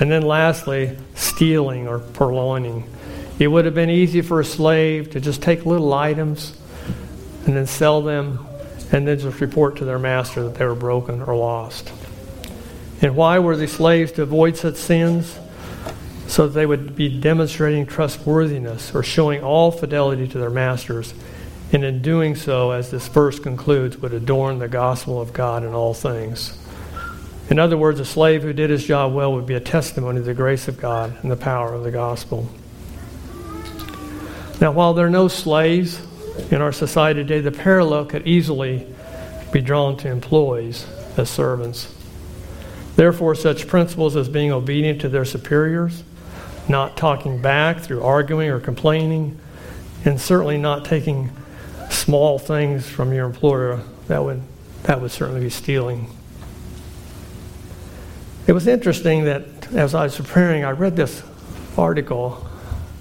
And 0.00 0.10
then 0.10 0.22
lastly, 0.22 0.96
stealing 1.14 1.86
or 1.86 1.98
purloining. 1.98 2.84
It 3.38 3.48
would 3.48 3.64
have 3.64 3.74
been 3.74 3.90
easy 3.90 4.20
for 4.20 4.40
a 4.40 4.44
slave 4.44 5.10
to 5.10 5.20
just 5.20 5.42
take 5.42 5.66
little 5.66 5.92
items 5.92 6.56
and 7.46 7.56
then 7.56 7.66
sell 7.66 8.02
them 8.02 8.46
and 8.92 9.06
then 9.08 9.18
just 9.18 9.40
report 9.40 9.76
to 9.76 9.84
their 9.84 9.98
master 9.98 10.44
that 10.44 10.54
they 10.54 10.64
were 10.64 10.74
broken 10.74 11.22
or 11.22 11.34
lost. 11.34 11.92
And 13.00 13.16
why 13.16 13.38
were 13.38 13.56
the 13.56 13.66
slaves 13.66 14.12
to 14.12 14.22
avoid 14.22 14.56
such 14.56 14.76
sins? 14.76 15.38
so 16.32 16.46
that 16.46 16.54
they 16.54 16.64
would 16.64 16.96
be 16.96 17.10
demonstrating 17.20 17.84
trustworthiness 17.84 18.94
or 18.94 19.02
showing 19.02 19.42
all 19.42 19.70
fidelity 19.70 20.26
to 20.26 20.38
their 20.38 20.48
masters. 20.48 21.12
And 21.72 21.84
in 21.84 22.00
doing 22.00 22.36
so, 22.36 22.70
as 22.70 22.90
this 22.90 23.06
verse 23.08 23.38
concludes, 23.38 23.98
would 23.98 24.14
adorn 24.14 24.58
the 24.58 24.66
gospel 24.66 25.20
of 25.20 25.34
God 25.34 25.62
in 25.62 25.74
all 25.74 25.92
things. 25.92 26.58
In 27.50 27.58
other 27.58 27.76
words, 27.76 28.00
a 28.00 28.06
slave 28.06 28.42
who 28.42 28.54
did 28.54 28.70
his 28.70 28.86
job 28.86 29.12
well 29.12 29.34
would 29.34 29.44
be 29.44 29.52
a 29.52 29.60
testimony 29.60 30.20
to 30.20 30.24
the 30.24 30.32
grace 30.32 30.68
of 30.68 30.80
God 30.80 31.14
and 31.20 31.30
the 31.30 31.36
power 31.36 31.74
of 31.74 31.84
the 31.84 31.90
gospel. 31.90 32.48
Now, 34.62 34.70
while 34.70 34.94
there 34.94 35.08
are 35.08 35.10
no 35.10 35.26
slaves 35.26 36.00
in 36.52 36.62
our 36.62 36.70
society 36.70 37.24
today, 37.24 37.40
the 37.40 37.50
parallel 37.50 38.04
could 38.04 38.28
easily 38.28 38.86
be 39.50 39.60
drawn 39.60 39.96
to 39.96 40.08
employees 40.08 40.86
as 41.16 41.28
servants. 41.28 41.92
Therefore, 42.94 43.34
such 43.34 43.66
principles 43.66 44.14
as 44.14 44.28
being 44.28 44.52
obedient 44.52 45.00
to 45.00 45.08
their 45.08 45.24
superiors, 45.24 46.04
not 46.68 46.96
talking 46.96 47.42
back 47.42 47.80
through 47.80 48.04
arguing 48.04 48.50
or 48.50 48.60
complaining, 48.60 49.36
and 50.04 50.20
certainly 50.20 50.58
not 50.58 50.84
taking 50.84 51.32
small 51.90 52.38
things 52.38 52.88
from 52.88 53.12
your 53.12 53.26
employer, 53.26 53.82
that 54.06 54.22
would, 54.22 54.42
that 54.84 55.00
would 55.00 55.10
certainly 55.10 55.40
be 55.40 55.50
stealing. 55.50 56.08
It 58.46 58.52
was 58.52 58.68
interesting 58.68 59.24
that 59.24 59.72
as 59.72 59.92
I 59.92 60.04
was 60.04 60.16
preparing, 60.16 60.64
I 60.64 60.70
read 60.70 60.94
this 60.94 61.20
article 61.76 62.46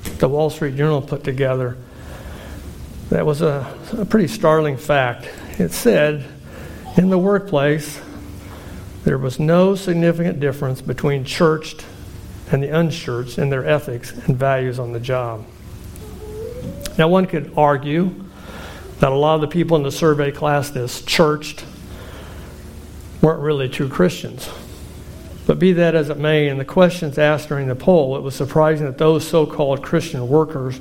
the 0.04 0.30
Wall 0.30 0.50
Street 0.50 0.76
Journal 0.76 1.02
put 1.02 1.24
together 1.24 1.78
that 3.10 3.26
was 3.26 3.42
a, 3.42 3.78
a 3.98 4.06
pretty 4.06 4.28
startling 4.28 4.78
fact. 4.78 5.30
It 5.60 5.74
said, 5.74 6.26
in 6.96 7.10
the 7.10 7.18
workplace, 7.18 8.00
there 9.04 9.18
was 9.18 9.38
no 9.38 9.76
significant 9.76 10.40
difference 10.40 10.82
between 10.82 11.26
churched 11.26 11.86
and 12.52 12.64
the 12.64 12.70
unchurched 12.70 13.38
in 13.38 13.50
their 13.50 13.66
ethics 13.66 14.12
and 14.12 14.38
values 14.38 14.80
on 14.80 14.94
the 14.94 15.00
job. 15.00 15.46
Now, 16.98 17.10
one 17.10 17.26
could 17.26 17.52
argue 17.58 18.12
that 19.00 19.12
a 19.12 19.16
lot 19.16 19.36
of 19.36 19.42
the 19.42 19.48
people 19.48 19.76
in 19.76 19.84
the 19.84 19.92
survey 19.92 20.32
class 20.32 20.70
that's 20.70 21.02
churched 21.02 21.66
weren't 23.22 23.42
really 23.42 23.68
true 23.68 23.90
Christians. 23.90 24.50
But 25.52 25.60
be 25.60 25.74
that 25.74 25.96
as 25.96 26.10
it 26.10 26.18
may, 26.18 26.48
in 26.48 26.60
the 26.60 26.64
questions 26.64 27.18
asked 27.18 27.50
during 27.50 27.68
the 27.68 27.76
poll, 27.76 28.16
it 28.16 28.22
was 28.22 28.34
surprising 28.34 28.86
that 28.86 28.98
those 28.98 29.28
so 29.28 29.46
called 29.46 29.84
Christian 29.84 30.30
workers 30.30 30.80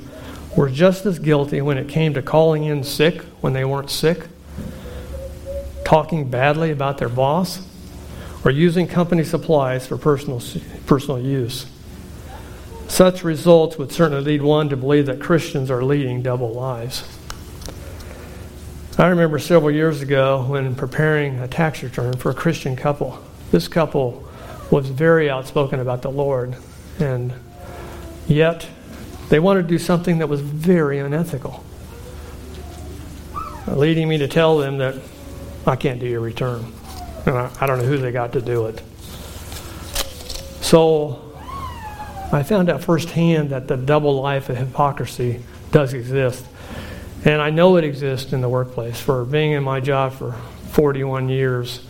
were 0.55 0.69
just 0.69 1.05
as 1.05 1.19
guilty 1.19 1.59
when 1.59 1.77
it 1.77 1.89
came 1.89 2.13
to 2.13 2.21
calling 2.21 2.63
in 2.63 2.85
sick 2.85 3.21
when 3.41 3.51
they 3.51 3.65
weren't 3.65 3.89
sick, 3.89 4.27
talking 5.83 6.29
badly 6.29 6.71
about 6.71 6.99
their 6.99 7.09
boss, 7.09 7.67
or 8.45 8.51
using 8.51 8.87
company 8.87 9.25
supplies 9.25 9.85
for 9.85 9.97
personal, 9.97 10.41
personal 10.85 11.19
use. 11.19 11.65
Such 12.87 13.25
results 13.25 13.77
would 13.77 13.91
certainly 13.91 14.23
lead 14.23 14.41
one 14.41 14.69
to 14.69 14.77
believe 14.77 15.07
that 15.07 15.19
Christians 15.19 15.69
are 15.69 15.83
leading 15.83 16.21
double 16.21 16.53
lives. 16.53 17.03
I 18.97 19.07
remember 19.07 19.37
several 19.37 19.71
years 19.71 20.01
ago 20.01 20.45
when 20.47 20.73
preparing 20.75 21.39
a 21.39 21.47
tax 21.49 21.83
return 21.83 22.13
for 22.13 22.29
a 22.29 22.33
Christian 22.33 22.77
couple. 22.77 23.21
This 23.51 23.67
couple 23.67 24.29
was 24.71 24.87
very 24.87 25.29
outspoken 25.29 25.79
about 25.79 26.01
the 26.01 26.09
Lord, 26.09 26.55
and 26.97 27.33
yet 28.27 28.67
they 29.29 29.39
wanted 29.39 29.63
to 29.63 29.67
do 29.67 29.77
something 29.77 30.19
that 30.19 30.29
was 30.29 30.39
very 30.41 30.99
unethical, 30.99 31.63
leading 33.67 34.07
me 34.07 34.17
to 34.17 34.27
tell 34.27 34.57
them 34.57 34.77
that 34.77 34.95
I 35.67 35.75
can't 35.75 35.99
do 35.99 36.07
your 36.07 36.21
return. 36.21 36.65
And 37.25 37.37
I, 37.37 37.51
I 37.59 37.67
don't 37.67 37.79
know 37.79 37.85
who 37.85 37.97
they 37.97 38.11
got 38.11 38.33
to 38.33 38.41
do 38.41 38.65
it. 38.67 38.81
So 40.61 41.33
I 42.31 42.43
found 42.43 42.69
out 42.69 42.81
firsthand 42.81 43.49
that 43.49 43.67
the 43.67 43.75
double 43.75 44.21
life 44.21 44.49
of 44.49 44.57
hypocrisy 44.57 45.43
does 45.71 45.93
exist. 45.93 46.45
And 47.25 47.41
I 47.41 47.49
know 47.49 47.75
it 47.75 47.83
exists 47.83 48.33
in 48.33 48.41
the 48.41 48.49
workplace. 48.49 48.99
For 48.99 49.25
being 49.25 49.51
in 49.51 49.63
my 49.63 49.79
job 49.79 50.13
for 50.13 50.31
41 50.71 51.29
years, 51.29 51.85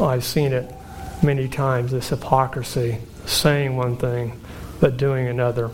I've 0.00 0.24
seen 0.24 0.52
it 0.52 0.74
many 1.22 1.48
times 1.48 1.92
this 1.92 2.08
hypocrisy, 2.08 2.98
saying 3.26 3.76
one 3.76 3.96
thing 3.96 4.40
but 4.80 4.96
doing 4.96 5.28
another. 5.28 5.70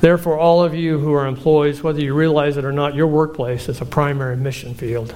Therefore, 0.00 0.38
all 0.38 0.62
of 0.62 0.74
you 0.74 0.98
who 0.98 1.12
are 1.14 1.26
employees, 1.26 1.82
whether 1.82 2.00
you 2.00 2.14
realize 2.14 2.56
it 2.56 2.64
or 2.64 2.72
not, 2.72 2.94
your 2.94 3.06
workplace 3.06 3.68
is 3.68 3.80
a 3.80 3.84
primary 3.84 4.36
mission 4.36 4.74
field. 4.74 5.14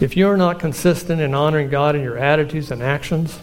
If 0.00 0.16
you 0.16 0.28
are 0.28 0.36
not 0.36 0.58
consistent 0.58 1.20
in 1.20 1.34
honoring 1.34 1.68
God 1.68 1.94
in 1.94 2.02
your 2.02 2.18
attitudes 2.18 2.72
and 2.72 2.82
actions 2.82 3.38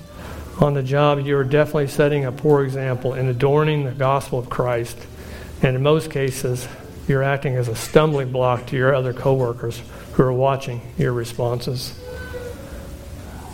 on 0.60 0.74
the 0.74 0.84
job, 0.84 1.26
you 1.26 1.38
are 1.38 1.45
definitely 1.45 1.88
setting 1.88 2.26
a 2.26 2.32
poor 2.32 2.66
example 2.66 3.14
in 3.14 3.28
adorning 3.28 3.86
the 3.86 3.91
gospel 3.91 4.39
of 4.39 4.49
Christ. 4.49 4.97
And 5.62 5.76
in 5.76 5.84
most 5.84 6.12
cases, 6.12 6.68
you're 7.08 7.24
acting 7.24 7.56
as 7.56 7.68
a 7.68 7.76
stumbling 7.76 8.32
block 8.32 8.66
to 8.68 8.76
your 8.76 8.93
other 8.93 9.14
coworkers 9.14 9.82
who 10.14 10.24
are 10.24 10.34
watching 10.34 10.82
your 10.97 11.14
responses. 11.14 11.97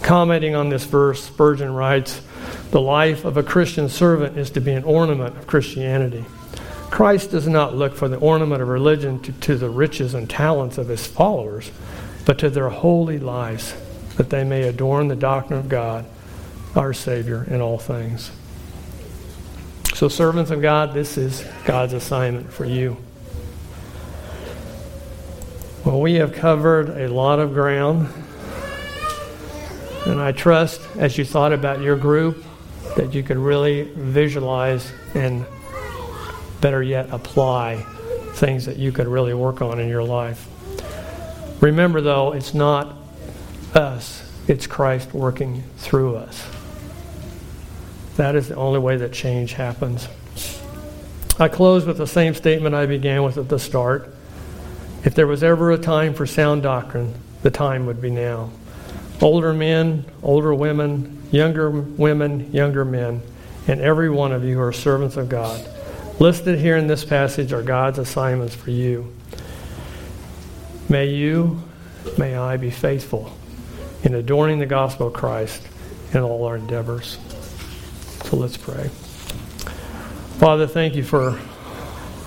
Commenting 0.07 0.55
on 0.55 0.69
this 0.69 0.85
verse, 0.85 1.21
Spurgeon 1.21 1.73
writes 1.73 2.21
The 2.71 2.79
life 2.79 3.25
of 3.25 3.35
a 3.35 3.43
Christian 3.43 3.89
servant 3.89 4.37
is 4.37 4.49
to 4.51 4.61
be 4.61 4.71
an 4.71 4.85
ornament 4.85 5.35
of 5.35 5.47
Christianity. 5.47 6.23
Christ 6.89 7.31
does 7.31 7.45
not 7.45 7.75
look 7.75 7.93
for 7.93 8.07
the 8.07 8.15
ornament 8.15 8.61
of 8.61 8.69
religion 8.69 9.21
to, 9.23 9.33
to 9.33 9.57
the 9.57 9.69
riches 9.69 10.13
and 10.13 10.29
talents 10.29 10.77
of 10.77 10.87
his 10.87 11.05
followers, 11.05 11.71
but 12.25 12.39
to 12.39 12.49
their 12.49 12.69
holy 12.69 13.19
lives, 13.19 13.75
that 14.15 14.29
they 14.29 14.45
may 14.45 14.63
adorn 14.63 15.09
the 15.09 15.15
doctrine 15.17 15.59
of 15.59 15.67
God, 15.67 16.05
our 16.73 16.93
Savior, 16.93 17.43
in 17.43 17.59
all 17.59 17.77
things. 17.77 18.31
So, 19.93 20.07
servants 20.07 20.51
of 20.51 20.61
God, 20.61 20.93
this 20.93 21.17
is 21.17 21.45
God's 21.65 21.91
assignment 21.91 22.53
for 22.53 22.63
you. 22.63 22.95
Well, 25.83 25.99
we 25.99 26.13
have 26.13 26.31
covered 26.31 26.91
a 26.91 27.09
lot 27.09 27.39
of 27.39 27.53
ground 27.53 28.07
and 30.07 30.21
I 30.21 30.31
trust 30.31 30.81
as 30.97 31.17
you 31.17 31.25
thought 31.25 31.51
about 31.51 31.81
your 31.81 31.97
group 31.97 32.43
that 32.95 33.13
you 33.13 33.23
could 33.23 33.37
really 33.37 33.83
visualize 33.83 34.89
and 35.13 35.45
better 36.61 36.81
yet 36.81 37.09
apply 37.11 37.85
things 38.33 38.65
that 38.67 38.77
you 38.77 38.91
could 38.91 39.07
really 39.07 39.33
work 39.33 39.61
on 39.61 39.79
in 39.79 39.89
your 39.89 40.03
life. 40.03 40.47
Remember, 41.61 41.99
though, 41.99 42.31
it's 42.31 42.53
not 42.53 42.95
us, 43.73 44.23
it's 44.47 44.65
Christ 44.65 45.13
working 45.13 45.63
through 45.77 46.15
us. 46.15 46.47
That 48.15 48.35
is 48.35 48.47
the 48.47 48.55
only 48.55 48.79
way 48.79 48.97
that 48.97 49.11
change 49.11 49.53
happens. 49.53 50.07
I 51.37 51.49
close 51.49 51.85
with 51.85 51.97
the 51.97 52.07
same 52.07 52.33
statement 52.33 52.73
I 52.73 52.85
began 52.85 53.23
with 53.23 53.37
at 53.37 53.49
the 53.49 53.59
start. 53.59 54.13
If 55.03 55.13
there 55.15 55.27
was 55.27 55.43
ever 55.43 55.71
a 55.71 55.77
time 55.77 56.13
for 56.13 56.25
sound 56.25 56.63
doctrine, 56.63 57.13
the 57.43 57.51
time 57.51 57.85
would 57.85 58.01
be 58.01 58.09
now 58.09 58.51
older 59.21 59.53
men, 59.53 60.05
older 60.21 60.53
women, 60.53 61.21
younger 61.31 61.69
women, 61.69 62.51
younger 62.51 62.85
men, 62.85 63.21
and 63.67 63.81
every 63.81 64.09
one 64.09 64.31
of 64.31 64.43
you 64.43 64.55
who 64.55 64.61
are 64.61 64.73
servants 64.73 65.17
of 65.17 65.29
God. 65.29 65.65
Listed 66.19 66.59
here 66.59 66.77
in 66.77 66.87
this 66.87 67.03
passage 67.03 67.53
are 67.53 67.61
God's 67.61 67.99
assignments 67.99 68.55
for 68.55 68.71
you. 68.71 69.13
May 70.89 71.07
you, 71.07 71.61
may 72.17 72.35
I 72.35 72.57
be 72.57 72.71
faithful 72.71 73.35
in 74.03 74.15
adorning 74.15 74.59
the 74.59 74.65
gospel 74.65 75.07
of 75.07 75.13
Christ 75.13 75.67
in 76.13 76.21
all 76.21 76.45
our 76.45 76.55
endeavors. 76.55 77.17
So 78.23 78.37
let's 78.37 78.57
pray. 78.57 78.89
Father, 80.39 80.67
thank 80.67 80.95
you 80.95 81.03
for 81.03 81.39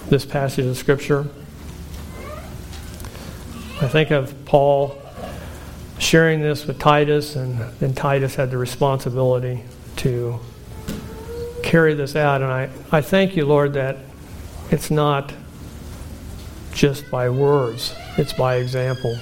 this 0.09 0.25
passage 0.25 0.67
of 0.67 0.77
Scripture. 0.77 1.27
I 3.81 3.89
think 3.89 4.11
of 4.11 4.45
Paul 4.45 5.01
sharing 6.11 6.43
this 6.43 6.67
with 6.67 6.77
Titus, 6.77 7.37
and 7.37 7.57
then 7.79 7.95
Titus 7.95 8.35
had 8.35 8.51
the 8.51 8.59
responsibility 8.59 9.63
to 9.95 10.41
carry 11.63 11.95
this 11.95 12.17
out. 12.17 12.43
And 12.43 12.51
I, 12.51 12.69
I 12.91 13.01
thank 13.01 13.37
you, 13.37 13.47
Lord, 13.47 13.75
that 13.75 13.97
it's 14.73 14.91
not 14.91 15.33
just 16.73 17.09
by 17.13 17.29
words, 17.29 17.95
it's 18.19 18.33
by 18.33 18.57
example. 18.57 19.17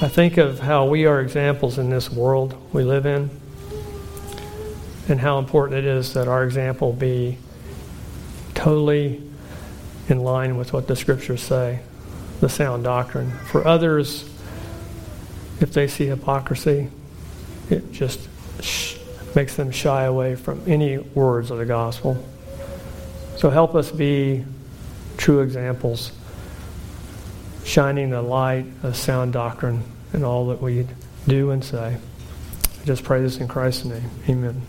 I 0.00 0.06
think 0.06 0.36
of 0.36 0.60
how 0.60 0.86
we 0.86 1.06
are 1.06 1.20
examples 1.20 1.76
in 1.76 1.90
this 1.90 2.08
world 2.08 2.54
we 2.72 2.84
live 2.84 3.04
in, 3.04 3.28
and 5.08 5.18
how 5.18 5.40
important 5.40 5.76
it 5.76 5.86
is 5.86 6.14
that 6.14 6.28
our 6.28 6.44
example 6.44 6.92
be 6.92 7.36
totally 8.54 9.20
in 10.08 10.20
line 10.20 10.56
with 10.56 10.72
what 10.72 10.86
the 10.86 10.94
scriptures 10.94 11.42
say, 11.42 11.80
the 12.38 12.48
sound 12.48 12.84
doctrine. 12.84 13.32
For 13.50 13.66
others, 13.66 14.31
if 15.62 15.72
they 15.72 15.86
see 15.86 16.06
hypocrisy, 16.06 16.88
it 17.70 17.92
just 17.92 18.28
sh- 18.60 18.96
makes 19.34 19.54
them 19.56 19.70
shy 19.70 20.04
away 20.04 20.34
from 20.34 20.62
any 20.66 20.98
words 20.98 21.50
of 21.50 21.58
the 21.58 21.64
gospel. 21.64 22.22
So 23.36 23.48
help 23.50 23.74
us 23.74 23.90
be 23.90 24.44
true 25.16 25.40
examples, 25.40 26.12
shining 27.64 28.10
the 28.10 28.22
light 28.22 28.66
of 28.82 28.96
sound 28.96 29.32
doctrine 29.32 29.82
in 30.12 30.24
all 30.24 30.48
that 30.48 30.60
we 30.60 30.86
do 31.26 31.50
and 31.50 31.64
say. 31.64 31.96
I 31.96 32.84
just 32.84 33.04
pray 33.04 33.22
this 33.22 33.38
in 33.38 33.48
Christ's 33.48 33.84
name. 33.84 34.10
Amen. 34.28 34.60